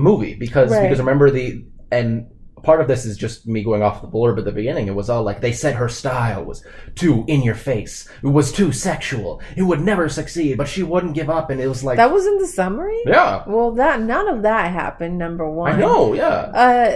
[0.00, 0.82] movie because Right.
[0.82, 2.28] because remember the and
[2.62, 4.86] part of this is just me going off the blurb at the beginning.
[4.86, 8.08] It was all like they said her style was too in your face.
[8.22, 9.40] It was too sexual.
[9.56, 12.26] It would never succeed but she wouldn't give up and it was like that was
[12.26, 13.00] in the summary?
[13.06, 13.44] Yeah.
[13.46, 15.72] Well that none of that happened number one.
[15.72, 16.26] I know yeah.
[16.26, 16.90] Uh,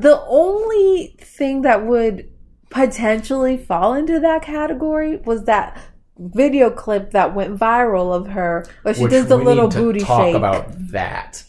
[0.00, 2.30] the only thing that would
[2.70, 5.80] potentially fall into that category was that
[6.18, 10.26] video clip that went viral of her where she Which does the little booty talk
[10.26, 10.34] shake.
[10.34, 11.44] about that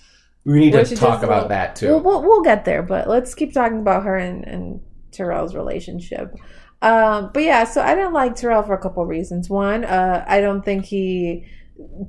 [0.51, 3.33] we need to talk about little- that too We'll, we'll, we'll get there, but let's
[3.35, 4.81] keep talking about her and, and
[5.11, 6.33] Terrell's relationship.
[6.81, 9.49] Um, but yeah, so I didn't like Terrell for a couple reasons.
[9.49, 11.45] One, uh, I don't think he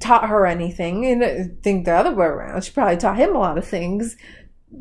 [0.00, 3.38] taught her anything, and I think the other way around, she probably taught him a
[3.38, 4.16] lot of things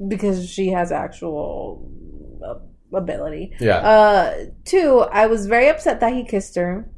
[0.07, 1.89] because she has actual
[2.93, 3.51] ability.
[3.59, 6.89] yeah Uh, two, I was very upset that he kissed her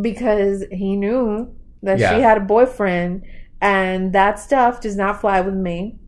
[0.00, 2.14] because he knew that Yeah.
[2.16, 3.22] she had a boyfriend,
[3.64, 5.98] and that stuff does not fly with me.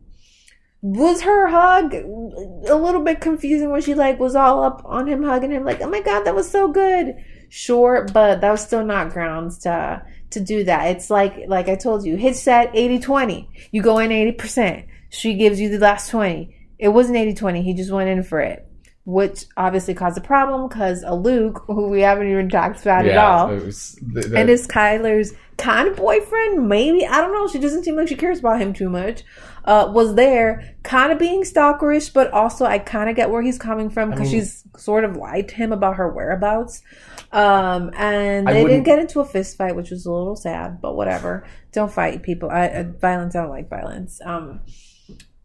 [0.83, 5.23] Was her hug a little bit confusing when she like was all up on him
[5.23, 7.15] hugging him like, oh my god, that was so good.
[7.49, 10.91] Sure, but that was still not grounds to to do that.
[10.95, 13.47] It's like like I told you, hit set 80-20.
[13.71, 14.85] You go in 80%.
[15.09, 16.55] She gives you the last 20.
[16.77, 17.63] It wasn't 80-20.
[17.63, 18.67] He just went in for it
[19.07, 23.15] which obviously caused a problem because a Luke, who we haven't even talked about at
[23.15, 27.05] all, it was and is Skylar's kind of boyfriend, maybe.
[27.05, 27.47] I don't know.
[27.47, 29.23] She doesn't seem like she cares about him too much.
[29.65, 33.57] Uh, was there, kind of being stalkerish, but also I kind of get where he's
[33.57, 36.81] coming from because mean- she's sort of lied to him about her whereabouts.
[37.31, 40.95] Um, and they didn't get into a fist fight, which was a little sad, but
[40.95, 41.45] whatever.
[41.73, 42.49] Don't fight people.
[42.49, 43.35] I, uh, violence.
[43.35, 44.21] I don't like violence.
[44.23, 44.61] Um,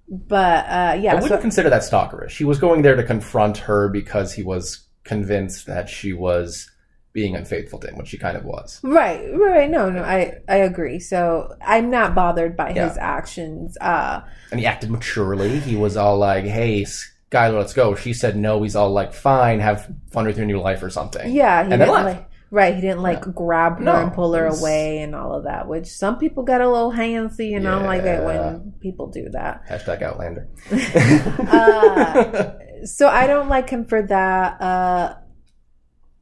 [0.08, 2.36] but uh, yeah, I wouldn't so consider that stalkerish.
[2.36, 6.70] He was going there to confront her because he was convinced that she was
[7.12, 8.80] being unfaithful to him, which she kind of was.
[8.82, 9.68] Right, right.
[9.70, 10.98] No, no, I I agree.
[10.98, 13.76] So I'm not bothered by his actions.
[13.80, 14.20] Uh,
[14.50, 15.58] And he acted maturely.
[15.60, 18.62] He was all like, "Hey, Skylar, let's go." She said no.
[18.62, 21.72] He's all like, "Fine, have fun with your new life or something." yeah, he And
[21.72, 22.18] then didn't left.
[22.18, 22.74] like right.
[22.74, 25.68] He didn't like grab her No, and pull her was- away and all of that.
[25.68, 29.28] Which some people get a little handsy, and I don't like it when people do
[29.30, 29.62] that.
[29.68, 30.48] Hashtag Outlander.
[31.38, 32.52] Uh,
[32.84, 34.60] so I don't like him for that.
[34.60, 35.14] Uh,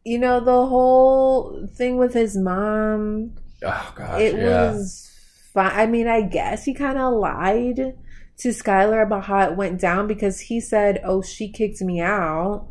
[0.05, 3.33] you know the whole thing with his mom.
[3.65, 4.73] oh gosh, it yeah.
[4.73, 5.11] was
[5.53, 5.73] fine.
[5.73, 7.97] I mean, I guess he kind of lied
[8.39, 12.69] to Skylar about how it went down because he said, "Oh, she kicked me out."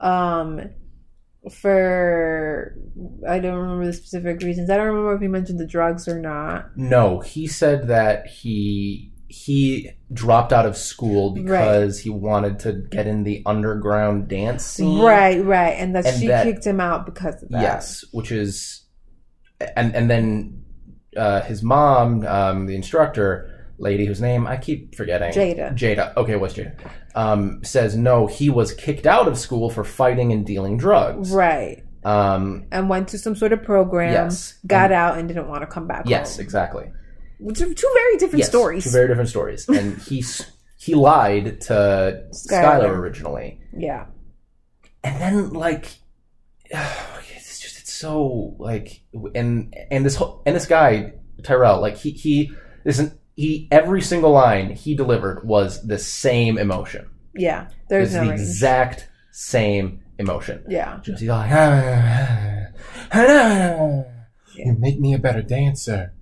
[0.00, 0.70] Um,
[1.50, 2.76] for
[3.28, 4.70] I don't remember the specific reasons.
[4.70, 6.76] I don't remember if he mentioned the drugs or not.
[6.76, 13.06] No, he said that he he dropped out of school because he wanted to get
[13.06, 15.00] in the underground dance scene.
[15.00, 17.60] Right, right, and that And she that- kicked him out because of that.
[17.62, 18.86] Yes, which is,
[19.76, 20.62] and and then
[21.16, 25.72] uh, his mom, um, the instructor lady whose name I keep forgetting, Jada.
[25.76, 26.16] Jada.
[26.16, 26.74] Okay, what's Jada?
[27.14, 28.26] Um, says no.
[28.26, 31.30] He was kicked out of school for fighting and dealing drugs.
[31.32, 34.12] Right, Um, and went to some sort of program.
[34.12, 34.58] yes.
[34.66, 36.04] Got And- out and didn't want to come back.
[36.06, 36.44] Yes, home.
[36.44, 36.92] exactly.
[37.38, 38.84] Which two very different Yes, stories.
[38.84, 40.24] Two very different stories, and he
[40.78, 42.80] he lied to Skylar.
[42.82, 43.60] Skylar originally.
[43.76, 44.06] yeah,
[45.04, 45.86] and then like
[46.70, 49.02] it's just it's so like
[49.34, 52.52] and and this whole and this guy Tyrell like he he
[52.84, 57.08] isn't he every single line he delivered was the same emotion.
[57.34, 57.68] yeah.
[57.88, 58.40] There's was no the range.
[58.40, 60.64] exact same emotion.
[60.68, 60.98] Yeah.
[61.02, 62.66] Just he's like "Ah, ah,
[63.12, 64.02] ah, ah
[64.54, 66.12] You make me a better dancer.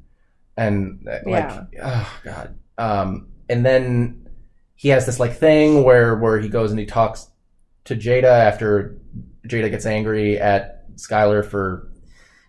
[0.57, 1.51] And uh, like
[1.83, 2.59] oh god.
[2.79, 4.29] Um and then
[4.75, 7.29] he has this like thing where where he goes and he talks
[7.85, 8.97] to Jada after
[9.47, 11.91] Jada gets angry at Skylar for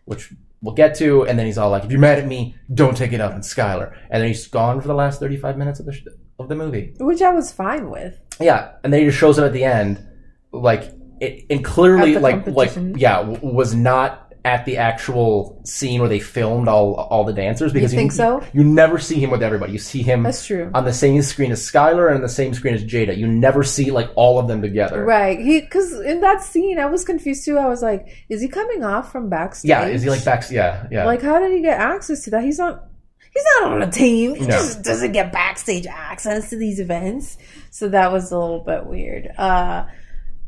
[0.05, 2.97] which we'll get to and then he's all like if you're mad at me don't
[2.97, 3.95] take it out on Skylar.
[4.09, 6.03] And then he's gone for the last 35 minutes of the sh-
[6.39, 6.93] of the movie.
[6.99, 8.19] Which I was fine with.
[8.39, 10.05] yeah and then he just shows up at the end
[10.51, 16.07] like it and clearly like like yeah w- was not at the actual scene where
[16.09, 18.41] they filmed all all the dancers because you think so?
[18.53, 20.71] you never see him with everybody you see him That's true.
[20.73, 23.61] on the same screen as Skylar and on the same screen as Jada you never
[23.63, 25.37] see like all of them together Right.
[25.39, 27.57] He because in that scene I was confused too.
[27.57, 29.69] I was like, is he coming off from backstage?
[29.69, 30.55] yeah is he like backstage?
[30.55, 32.43] yeah yeah Like how did he get access to that?
[32.43, 32.85] He's not
[33.33, 34.35] he's not on a team.
[34.35, 34.51] He No.
[34.51, 37.37] just doesn't get backstage access to these events.
[37.69, 39.27] So that was a little bit weird.
[39.37, 39.85] Uh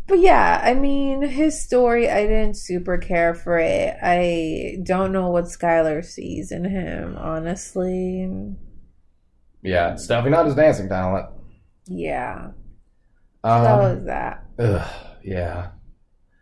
[0.10, 3.96] but yeah, I mean, his story, I didn't super care for it.
[4.02, 8.28] I don't know what Skylar sees in him, honestly.
[9.62, 11.28] yeah it's definitely not his dancing talent
[11.88, 12.52] Yeah.
[13.44, 14.46] um, That was that.
[14.58, 14.90] Ugh,
[15.24, 15.72] yeah.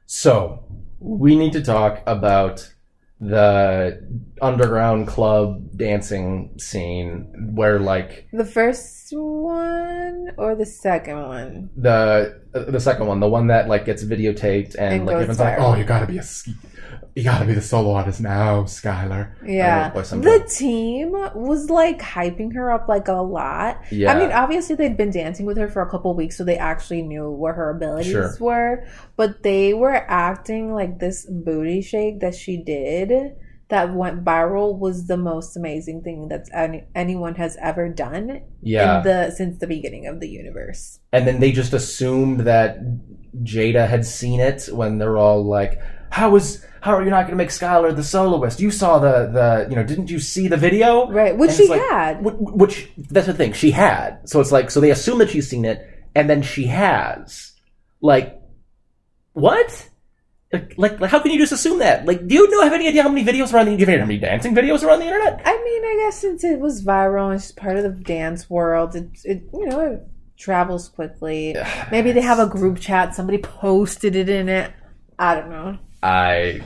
[0.06, 0.64] So
[1.00, 2.74] we need to talk about
[3.20, 4.00] the
[4.42, 11.70] underground club dancing scene where like The first one or the second one?
[11.76, 15.40] the uh, the second one, the one that like gets videotaped and, And like everyone's
[15.40, 15.62] like, viral.
[15.62, 16.24] oh, Oh, you gotta be a,
[17.16, 19.34] you gotta be the solo artist now, Skylar.
[19.46, 19.90] Yeah.
[19.90, 23.82] The team was like hyping her up like a lot.
[23.92, 26.58] yeah, I mean, obviously they'd been dancing with her for a couple weeks, so they
[26.58, 28.38] actually knew what her abilities Sure.
[28.40, 28.88] were.
[29.16, 33.36] But they were acting like this booty shake that she did
[33.70, 39.00] that went viral was the most amazing thing that any, anyone has ever done yeah.
[39.00, 41.00] in the since the beginning of the universe.
[41.12, 42.78] and then they just assumed that
[43.44, 47.32] Jada had seen it when they're all like, "How is how are you not going
[47.32, 48.60] to make Skylar the soloist?
[48.60, 51.82] You saw the the you know didn't you see the video?" Right, which she like-
[51.82, 52.24] had.
[52.24, 54.28] Which, which that's the thing she had.
[54.30, 57.54] So it's like so they assume that she's seen it, and then she has.
[58.02, 58.40] Like,
[59.34, 59.90] what?
[60.54, 62.06] Like, like, how can you just assume that?
[62.06, 63.76] Like, do you know have any idea how many videos are on the?
[63.76, 65.42] Do you have any dancing videos are on the internet?
[65.44, 68.96] I mean, I guess since it was viral and she's part of the dance world,
[68.96, 71.56] it, it you know it travels quickly.
[71.92, 73.14] Maybe they have a group chat.
[73.14, 74.72] Somebody posted it in it.
[75.20, 75.80] I don't know.
[76.04, 76.62] I,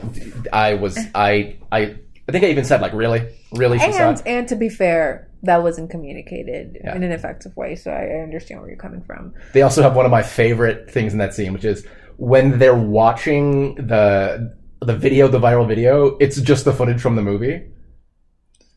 [0.52, 1.96] I was, I, I,
[2.28, 5.62] I think I even said like, really, really, she And and to be fair, that
[5.62, 6.94] wasn't communicated Yeah.
[6.94, 7.74] in an effective way.
[7.74, 9.34] So I, I understand where you're coming from.
[9.52, 11.84] They also have one of my favorite things in that scene, which is
[12.16, 16.16] when they're watching the the video, the viral video.
[16.18, 17.62] It's just the footage from the movie.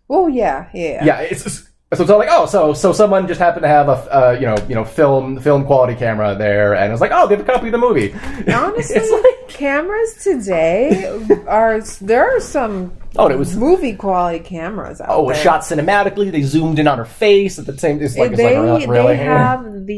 [0.09, 1.03] Oh yeah, yeah.
[1.03, 3.91] Yeah, it's so it's all like, oh, so so someone just happened to have a
[3.91, 7.35] uh, you know you know film film quality camera there, and it's like, oh, they
[7.35, 8.11] have a copy of the movie.
[8.51, 11.05] Honestly, it's like, cameras today
[11.47, 15.25] are there are some oh, it was movie quality cameras out oh, there.
[15.27, 16.31] was shot cinematically.
[16.31, 18.01] They zoomed in on her face at the same.
[18.01, 19.17] It's like, it's they like really.
[19.17, 19.95] they have the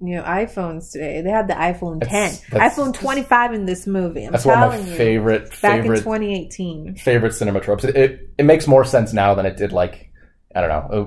[0.00, 1.20] you know iPhones today.
[1.20, 4.24] They had the iPhone That's- 10, that's- iPhone 25 in this movie.
[4.24, 4.96] I'm That's one of my you.
[4.96, 6.94] favorite Back in favorite 2018.
[6.96, 7.84] favorite cinema tropes.
[7.84, 10.06] It, it it makes more sense now than it did like
[10.54, 10.98] I don't know.
[11.00, 11.04] uh,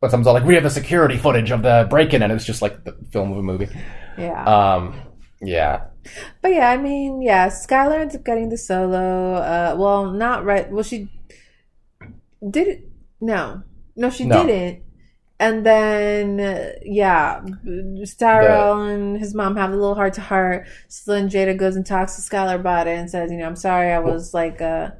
[0.00, 2.44] When someone's all like, "We have the security footage of the break-in," and it was
[2.44, 3.68] just like the film of a movie.
[4.18, 4.44] Yeah.
[4.44, 5.00] Um,
[5.40, 5.84] yeah,
[6.42, 9.34] But yeah, I mean, yeah, Skylar ends up getting the solo.
[9.34, 10.70] Uh, well, not right.
[10.70, 11.08] Well, she
[12.48, 12.88] did it.
[13.20, 13.62] No,
[13.96, 14.46] no, she No.
[14.46, 14.82] didn't.
[15.40, 17.42] And then, uh, yeah,
[18.04, 20.66] Starrell and his mom have a little heart to heart.
[20.88, 23.56] So then Jada goes and talks to Skylar about it and says, you know, I'm
[23.56, 24.96] sorry I was like a,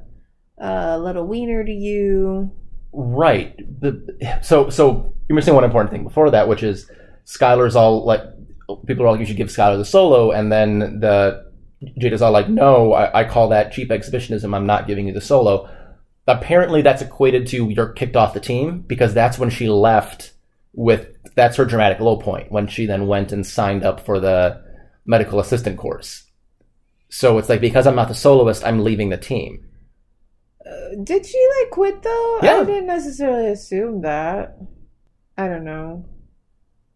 [0.57, 2.51] a little wiener to you.
[2.95, 3.55] Right.
[3.81, 6.89] The, so so you're missing one important thing before that, which is
[7.25, 8.21] Skylar's all like,
[8.85, 11.51] people are all like, "You should give Skylar the solo," and then the
[11.99, 14.53] Jada's all like, "No, I, I call that cheap exhibitionism.
[14.55, 15.69] I'm not giving you the solo."
[16.27, 20.33] apparently that's equated to you're kicked off the team because that's when she left
[20.73, 24.61] with that's her dramatic low point when she then went and signed up for the
[25.05, 26.23] medical assistant course.
[27.09, 29.64] So it's like because I'm not the soloist, I'm leaving the team.
[31.03, 32.39] Did she like quit though?
[32.41, 32.57] Yeah.
[32.57, 34.57] I didn't necessarily assume that.
[35.37, 36.05] I don't know.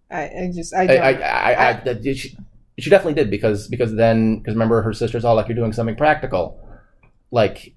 [0.10, 1.12] I, I just I I.
[1.12, 2.36] I, I, I, she,
[2.80, 5.96] she definitely did because because then because remember her sister's all like you're doing something
[5.96, 6.60] practical,
[7.32, 7.76] like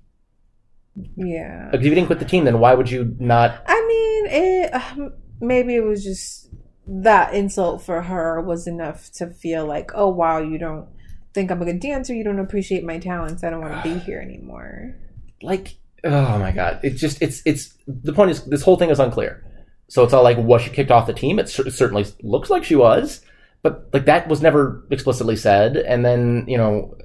[1.16, 1.70] yeah.
[1.72, 3.62] if you didn't quit the team, then why would you not?
[3.66, 6.48] I mean, it um, maybe it was just
[6.86, 10.88] that insult for her was enough to feel like, oh wow, you don't
[11.34, 13.98] think I'm a good dancer, you don't appreciate my talents, I don't want to be
[14.04, 14.96] here anymore.
[15.42, 16.80] like oh my god.
[16.82, 19.44] It's just it's it's the point is this whole thing is unclear.
[19.88, 21.38] So it's all like was she kicked off the team?
[21.38, 23.20] It, cer- certainly looks like she was
[23.62, 25.76] but like that was never explicitly said.
[25.76, 26.96] And then you know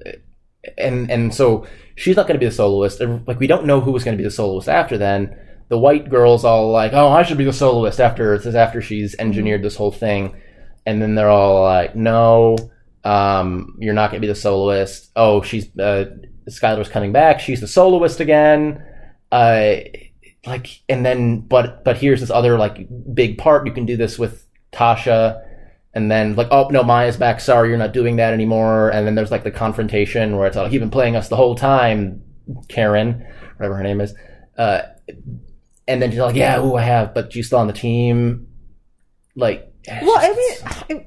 [0.76, 3.00] and and so she's not going to be the soloist.
[3.00, 5.36] Like we don't know who was going to be the soloist after then.
[5.68, 9.14] The white girl's all like oh i should be the soloist after this after she's
[9.18, 10.40] engineered this whole thing.
[10.84, 12.56] And then they're all like no
[13.04, 15.10] um, you're not going to be the soloist.
[15.14, 16.06] Oh she's uh,
[16.48, 17.38] skylar's coming back.
[17.38, 18.84] She's the soloist again
[19.32, 19.74] uh,
[20.46, 23.66] like and then but but here's this other like big part.
[23.66, 25.42] You can do this with tasha
[25.94, 27.40] and then like oh no maya's back.
[27.40, 28.90] Sorry you're not doing that anymore.
[28.90, 31.54] And then there's like the confrontation where it's like you've been playing us the whole
[31.54, 32.22] time
[32.68, 34.14] karen whatever her name is.
[34.56, 34.82] Uh,
[35.86, 38.46] and then she's like yeah ooh i have but you still on the team.
[39.36, 40.28] Like Well, I
[40.88, 41.04] mean,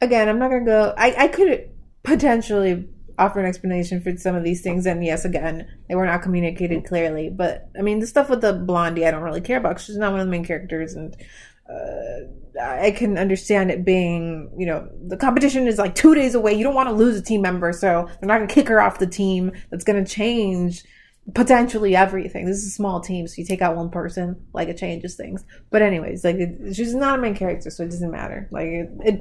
[0.00, 0.94] again, I'm not gonna go.
[0.96, 1.70] I I could
[2.02, 6.22] potentially offer an explanation for some of these things, and yes, again, they were not
[6.22, 7.30] communicated clearly.
[7.30, 9.80] But I mean, the stuff with the blondie, I don't really care about.
[9.80, 11.16] She's not one of the main characters, and
[11.68, 16.54] uh, I can understand it being, you know, the competition is like two days away.
[16.54, 18.98] You don't want to lose a team member, so they're not gonna kick her off
[18.98, 19.52] the team.
[19.70, 20.84] That's gonna change
[21.32, 22.44] potentially everything.
[22.44, 25.44] This is a small team, so you take out one person, like it changes things.
[25.70, 28.48] But anyways, like it, she's not a main character, so it doesn't matter.
[28.50, 29.14] Like it, it,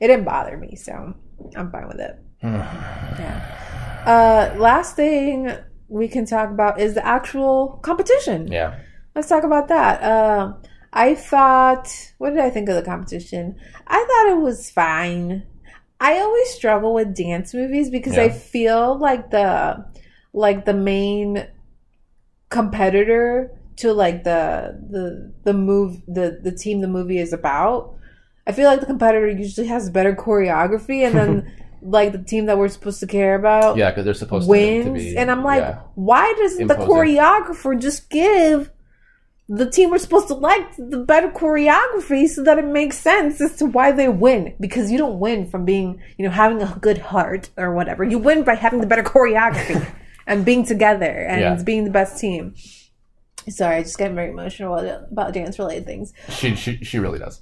[0.00, 1.14] it didn't bother me, so
[1.54, 2.18] I'm fine with it.
[2.42, 4.02] yeah.
[4.06, 5.50] Uh, last thing
[5.88, 8.50] we can talk about is the actual competition.
[8.50, 8.78] yeah
[9.14, 10.02] Let's talk about that.
[10.02, 13.56] Um, I thought, what did I think of the competition?
[13.86, 15.46] I thought it was fine.
[16.00, 19.84] I always struggle with dance movies because I feel like the
[20.32, 21.46] like the main
[22.48, 27.94] competitor to like the the the move the the team the movie is about.
[28.46, 32.58] I feel like the competitor usually has better choreography, and then like the team that
[32.58, 34.84] we're supposed to care about yeah because they're supposed to- wins.
[34.86, 35.80] to, be and I'm like, yeah.
[35.94, 38.70] why doesn't the choreographer just give
[39.48, 43.56] the team we're supposed to like the better choreography so that it makes sense as
[43.56, 44.54] to why they win?
[44.60, 48.04] Because you don't win from being, you know, having a good heart or whatever.
[48.04, 49.84] You win by having the better choreography
[50.28, 51.62] and being together and Yeah.
[51.64, 52.54] being the best team.
[53.48, 56.12] Sorry, I just get very emotional about dance related things.
[56.28, 57.40] she, she she really does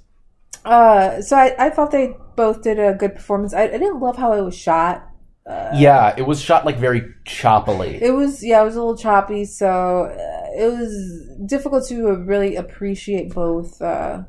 [0.65, 3.53] Uh, so I, I thought they both did a good performance.
[3.53, 5.05] I, I didn't love how it was shot.
[5.73, 9.45] yeah it was shot like very choppily It was yeah, it was a little choppy,
[9.45, 10.91] so uh, it was
[11.45, 14.23] difficult to really appreciate both uh,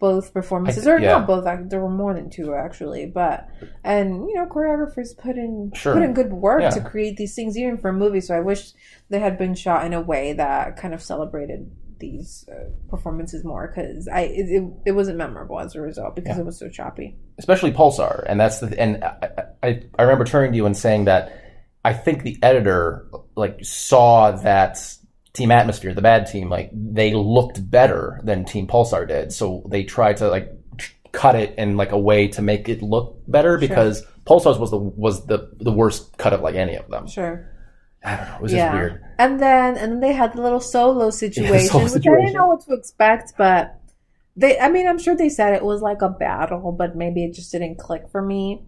[0.00, 1.12] both performances, I- or yeah.
[1.18, 1.44] not both.
[1.70, 3.46] There were more than two actually, but
[3.84, 5.94] and you know, choreographers put in Sure.
[5.94, 6.70] put in good work Yeah.
[6.70, 8.26] to create these things, even for movies.
[8.28, 8.72] So I wish
[9.10, 11.70] they had been shot in a way that kind of celebrated
[12.00, 16.42] these uh, performances more because I it, it, wasn't memorable as a result because Yeah.
[16.42, 17.16] it was so choppy.
[17.38, 21.04] especially Pulsar, and that's the and I, I I remember turning to you and saying
[21.04, 21.40] that
[21.84, 24.78] I think the editor like saw that
[25.32, 29.84] Team Atmosphere, the bad team, like they looked better than Team Pulsar did, so they
[29.84, 30.50] tried to like
[31.12, 34.78] cut it in like a way to make it look better because Pulsar's was the
[34.78, 37.06] was the the worst cut of like any of them.
[37.06, 37.46] Sure.
[38.04, 38.66] I don't know, it was Yeah.
[38.66, 39.04] just weird.
[39.18, 42.46] And then and then they had the little solo situation, solo which I didn't know
[42.48, 43.76] what to expect, but
[44.36, 47.34] they I mean I'm sure they said it was like a battle, but maybe it
[47.34, 48.64] just didn't click for me.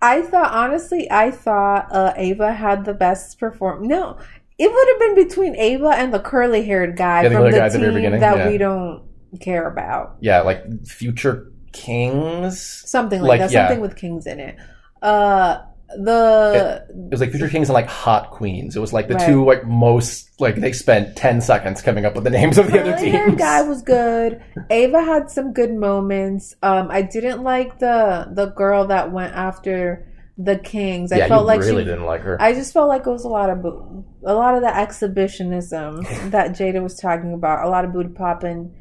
[0.00, 3.86] I thought honestly, I thought uh, Ava had the best perform.
[3.86, 4.18] No,
[4.58, 7.50] it would have been between Ava and the curly haired guy Yeah, the from the
[7.52, 8.48] guy team that yeah.
[8.48, 9.04] we don't
[9.40, 10.16] care about.
[10.20, 12.60] Yeah, like future kings.
[12.60, 13.50] Something like, Like, that.
[13.52, 13.68] yeah.
[13.68, 14.56] Something with kings in it.
[15.00, 15.62] Uh,
[15.98, 18.76] the It was like future kings and like hot queens.
[18.76, 19.26] It was like the Right.
[19.26, 22.80] two like most like they spent ten seconds coming up with the names of the
[22.80, 23.36] other teams.
[23.36, 24.42] guy was good.
[24.70, 26.54] Ava had some good moments.
[26.62, 30.06] Um, I didn't like the the girl that went after
[30.38, 31.12] the Kings.
[31.12, 31.90] I yeah, felt you like really she.
[31.90, 32.40] didn't like her.
[32.40, 36.02] I just felt like it was a lot of boo- a lot of the exhibitionism
[36.30, 37.64] that Jada was talking about.
[37.64, 38.74] A lot of booty popping,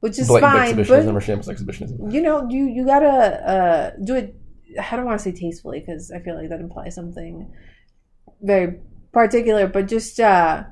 [0.00, 2.10] which is Blatant fine, exhibitionism but or shameless exhibitionism.
[2.10, 4.36] you know, you you gotta uh, do it.
[4.80, 7.52] I don't want to say tastefully because I feel like that implies something
[8.40, 8.78] very
[9.12, 10.64] particular, but just uh,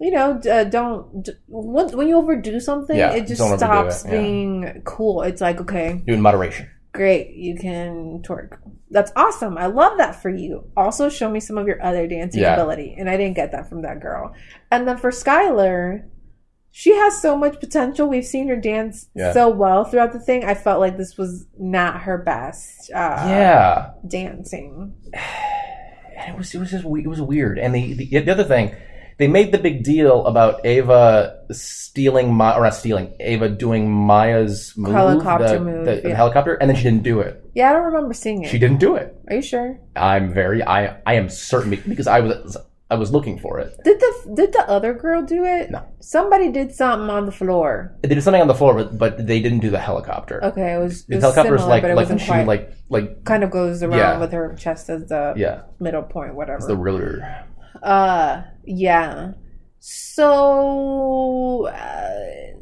[0.00, 4.20] you know, uh, don't d- when you overdo something, Yeah, it just stops it, yeah.
[4.20, 5.22] being cool.
[5.22, 6.68] It's like okay, Do in moderation.
[6.92, 8.58] great, you can twerk.
[8.90, 9.58] That's awesome.
[9.58, 10.70] I love that for you.
[10.76, 12.54] Also, show me some of your other dancing Yeah.
[12.54, 14.34] ability, and I didn't get that from that girl.
[14.70, 16.04] And then for Skylar,
[16.70, 18.08] she has so much potential.
[18.08, 19.32] We've seen her dance Yeah.
[19.32, 20.44] so well throughout the thing.
[20.44, 24.94] I felt like this was not her best uh, yeah, dancing.
[25.12, 27.58] and it was it was just we- it was weird.
[27.58, 28.74] And the, the the other thing,
[29.18, 34.74] they made the big deal about Ava stealing my or not stealing Ava doing Maya's
[34.76, 37.42] move, Helicopter the, move, the, the helicopter, and then she didn't do it.
[37.54, 38.50] Yeah, I don't remember seeing it.
[38.50, 39.16] She didn't do it.
[39.28, 39.80] Are you sure?
[39.96, 42.56] I'm very I I am certain because I was
[42.90, 43.76] I was looking for it.
[43.84, 45.70] Did the did the other girl do it?
[45.70, 45.84] No.
[46.00, 47.94] Somebody did something on the floor.
[48.02, 50.42] They did something on the floor, but, but they didn't do the helicopter.
[50.42, 52.46] Okay, it was, it the was helicopter's similar, like but it like wasn't she quite.
[52.46, 54.18] like like kind of goes around Yeah.
[54.18, 56.56] with her chest as the yeah, middle point, whatever.
[56.58, 57.44] it's the ruler.
[57.82, 59.32] Uh, yeah.
[59.80, 62.58] So, uh,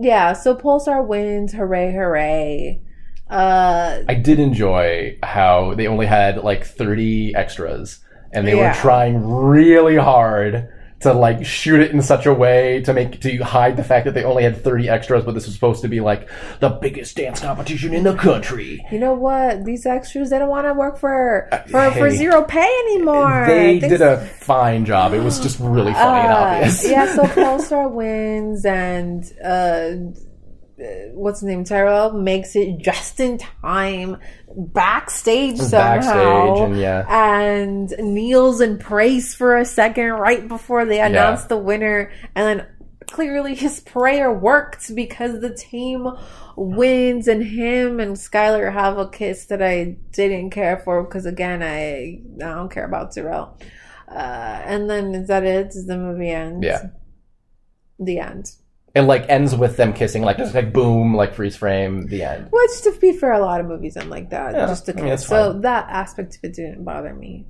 [0.00, 0.32] yeah.
[0.32, 1.52] So Pulsar wins.
[1.52, 1.92] Hooray!
[1.92, 2.82] Hooray!
[3.30, 8.00] Uh, I did enjoy how they only had like 30 extras
[8.32, 8.68] and they Yeah.
[8.68, 10.68] were trying really hard
[11.00, 14.14] to like shoot it in such a way to make to hide the fact that
[14.14, 16.28] they only had 30 extras but this was supposed to be like
[16.60, 18.80] the biggest dance competition in the country.
[18.92, 19.64] you know what?
[19.64, 22.10] These extras they don't want to work for for, for Uh, hey.
[22.16, 23.44] zero pay anymore.
[23.48, 25.12] They Things- did a fine job.
[25.12, 26.88] It was just really funny and Uh, obvious.
[26.88, 29.90] yeah, so Pulsar wins, and uh,
[31.14, 31.64] what's his name?
[31.64, 34.18] Tyrell makes it just in time
[34.56, 37.06] backstage somehow, Backstage and yeah.
[37.08, 42.66] and kneels and prays for a second right before they announce the winner, and then
[43.06, 46.08] clearly his prayer worked because the team
[46.56, 51.62] wins and him and Skylar have a kiss that I didn't care for because again
[51.62, 53.58] I I don't care about Tyrell.
[54.08, 55.70] Uh, and then is that it?
[55.70, 56.64] Does the movie end?
[56.64, 56.90] Yeah.
[57.98, 58.52] The end.
[58.94, 62.48] It like ends with them kissing, like just like boom, like freeze frame, the end.
[62.50, 64.54] Which, to be fair, a lot of movies end like that.
[64.54, 65.18] Yeah, just to I mean.
[65.18, 67.46] So that aspect of it didn't bother me.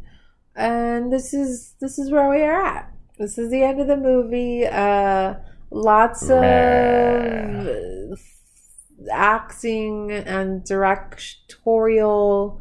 [0.54, 2.92] And this is this is where we are at.
[3.18, 4.66] This is the end of the movie.
[4.66, 5.34] Uh,
[5.70, 8.14] lots of Meh.
[9.10, 12.60] acting and directorial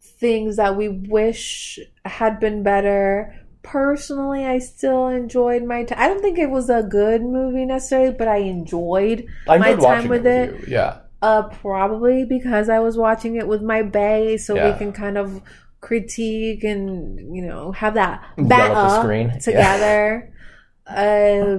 [0.00, 3.34] things that we wish had been better.
[3.62, 5.98] Personally, I still enjoyed my time.
[6.00, 10.08] I don't think it was a good movie necessarily, but I enjoyed I my time
[10.08, 10.50] with it.
[10.50, 10.60] it.
[10.60, 10.68] with.
[10.68, 10.98] Yeah.
[11.20, 14.72] uh, probably because I was watching it with my bay, so Yeah.
[14.72, 15.42] we can kind of
[15.80, 19.28] critique and you know have that back battle screen.
[19.28, 19.38] Yeah.
[19.38, 20.32] together.
[20.88, 21.58] Uh,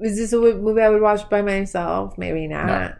[0.00, 2.18] is this a movie I would watch by myself?
[2.18, 2.98] Maybe not.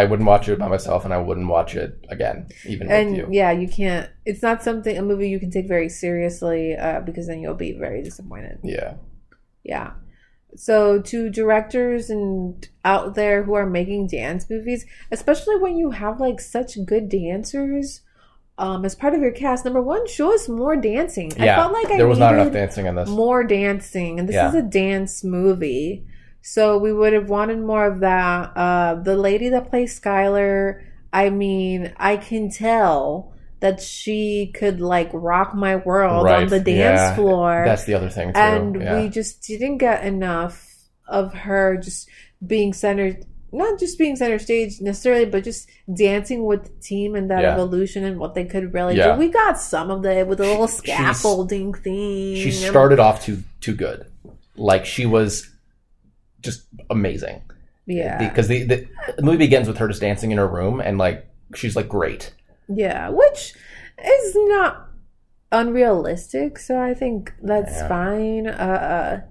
[0.00, 3.16] I wouldn't watch it by myself and I wouldn't watch it again, even with And
[3.16, 3.26] you.
[3.30, 4.10] yeah, you can't.
[4.24, 7.72] It's not something a movie you can take very seriously uh, because then you'll be
[7.72, 8.58] very disappointed.
[8.62, 8.94] Yeah.
[9.64, 9.92] Yeah.
[10.54, 16.20] So to directors and out there who are making dance movies, especially when you have
[16.20, 18.02] like such good dancers
[18.58, 21.30] um as part of your cast, number one, show us more dancing.
[21.36, 21.54] Yeah.
[21.54, 23.08] I felt like I there was not enough dancing in this.
[23.08, 24.48] more dancing, and this Yeah.
[24.48, 26.06] is a dance movie.
[26.48, 28.56] So we would have wanted more of that.
[28.56, 30.80] Uh, the lady that plays Skylar,
[31.12, 37.00] I mean, I can tell that she could like rock my world on the dance
[37.00, 37.14] yeah.
[37.16, 37.64] floor.
[37.66, 38.38] That's the other thing too.
[38.38, 38.96] and yeah.
[39.02, 40.72] we just didn't get enough
[41.08, 42.08] of her just
[42.46, 47.30] being centered not just being center stage necessarily but just dancing with the team and
[47.30, 47.54] that Yeah.
[47.54, 50.68] evolution and what they could really do we got some of it with a little
[50.68, 54.06] scaffolding thing she started off too too good.
[54.56, 55.48] Like she was
[56.90, 57.42] amazing.
[57.86, 60.98] yeah Because the, the the movie begins with her just dancing in her room and
[60.98, 62.32] like she's like great.
[62.68, 63.54] yeah which
[64.04, 64.88] is not
[65.52, 67.88] unrealistic so i think that's Yeah.
[67.88, 69.22] fine uh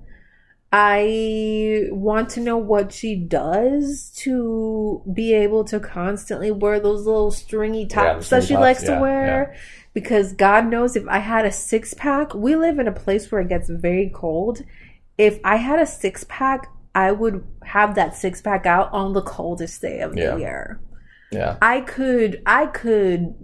[0.78, 7.32] I want to know what she does to be able to constantly wear those little
[7.32, 9.56] stringy Yeah, tops that she tops, likes yeah, to wear.
[9.94, 13.40] Because God knows if I had a six pack, we live in a place where
[13.40, 14.64] it gets very cold.
[15.18, 19.22] If I had a six pack, I would have that six pack out on the
[19.22, 20.80] coldest day of the year.
[21.32, 21.58] Yeah.
[21.62, 23.36] I could, I could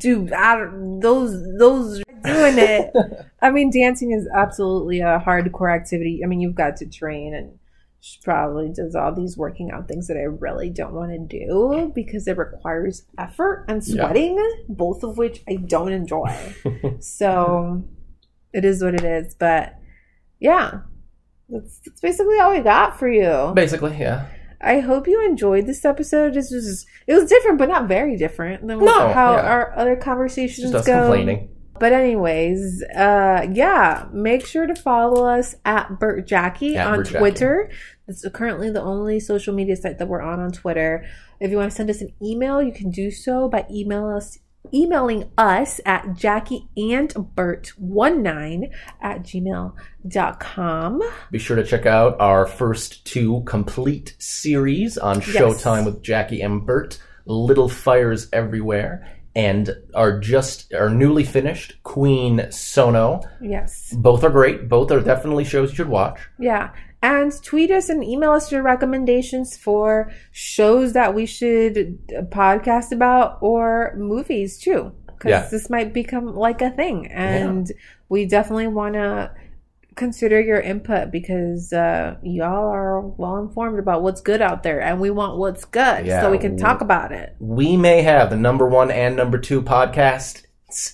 [0.00, 0.66] do I,
[1.00, 2.92] those, those doing it.
[3.40, 6.22] I mean, dancing is absolutely a hardcore activity.
[6.24, 7.56] I mean, you've got to train, and
[8.00, 11.92] she probably does all these working out things that I really don't want to do
[11.94, 14.06] because it requires effort and Yeah.
[14.06, 16.34] sweating, both of which I don't enjoy.
[16.98, 17.84] so
[18.52, 19.34] it is what it is.
[19.34, 19.76] But
[20.40, 20.80] yeah,
[21.48, 23.52] that's, that's basically all we got for you.
[23.54, 24.26] Basically, yeah.
[24.60, 26.34] I hope you enjoyed this episode.
[26.34, 29.42] This was it was different, but not very different than No, how yeah.
[29.42, 31.00] our other conversations Just us go.
[31.02, 31.50] complaining.
[31.78, 37.06] But anyways, uh, yeah, make sure to follow us at Bert Jackie At on Bert
[37.06, 37.18] Jackie.
[37.18, 37.70] Twitter.
[38.08, 41.04] It's currently the only social media site that we're on on Twitter.
[41.38, 44.38] If you want to send us an email, you can do so by email us
[44.72, 51.02] emailing us at Jackie and Bert19 at gmail.com.
[51.30, 55.28] Be sure to check out our first two complete series on Yes.
[55.28, 62.46] Showtime with Jackie and Bert, Little Fires Everywhere, and our just our newly finished Queen
[62.50, 63.20] Sono.
[63.40, 63.92] Yes.
[63.96, 64.68] Both are great.
[64.68, 66.18] Both are definitely shows you should watch.
[66.38, 66.70] Yeah.
[67.02, 71.98] And tweet us and email us your recommendations for shows that we should
[72.30, 74.92] podcast about or movies too.
[75.06, 75.48] Because Yeah.
[75.50, 77.06] this might become like a thing.
[77.08, 77.70] And
[78.08, 79.30] we definitely want to
[79.94, 85.00] consider your input because uh, y'all are well informed about what's good out there and
[85.00, 86.20] we want what's good Yeah.
[86.20, 87.34] so we can talk about it.
[87.40, 90.42] We may have the number one and number two podcasts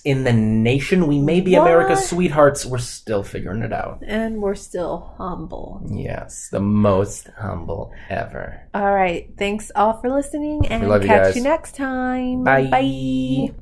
[0.05, 1.07] in the nation.
[1.07, 1.63] We may be What?
[1.63, 2.65] America's sweethearts.
[2.65, 4.03] We're still figuring it out.
[4.05, 5.81] And we're still humble.
[5.89, 8.67] Yes, the most humble ever.
[8.73, 9.29] All right.
[9.37, 11.35] Thanks all for listening and you catch guys.
[11.35, 12.43] you next time.
[12.43, 12.67] Bye.
[12.69, 13.53] Bye.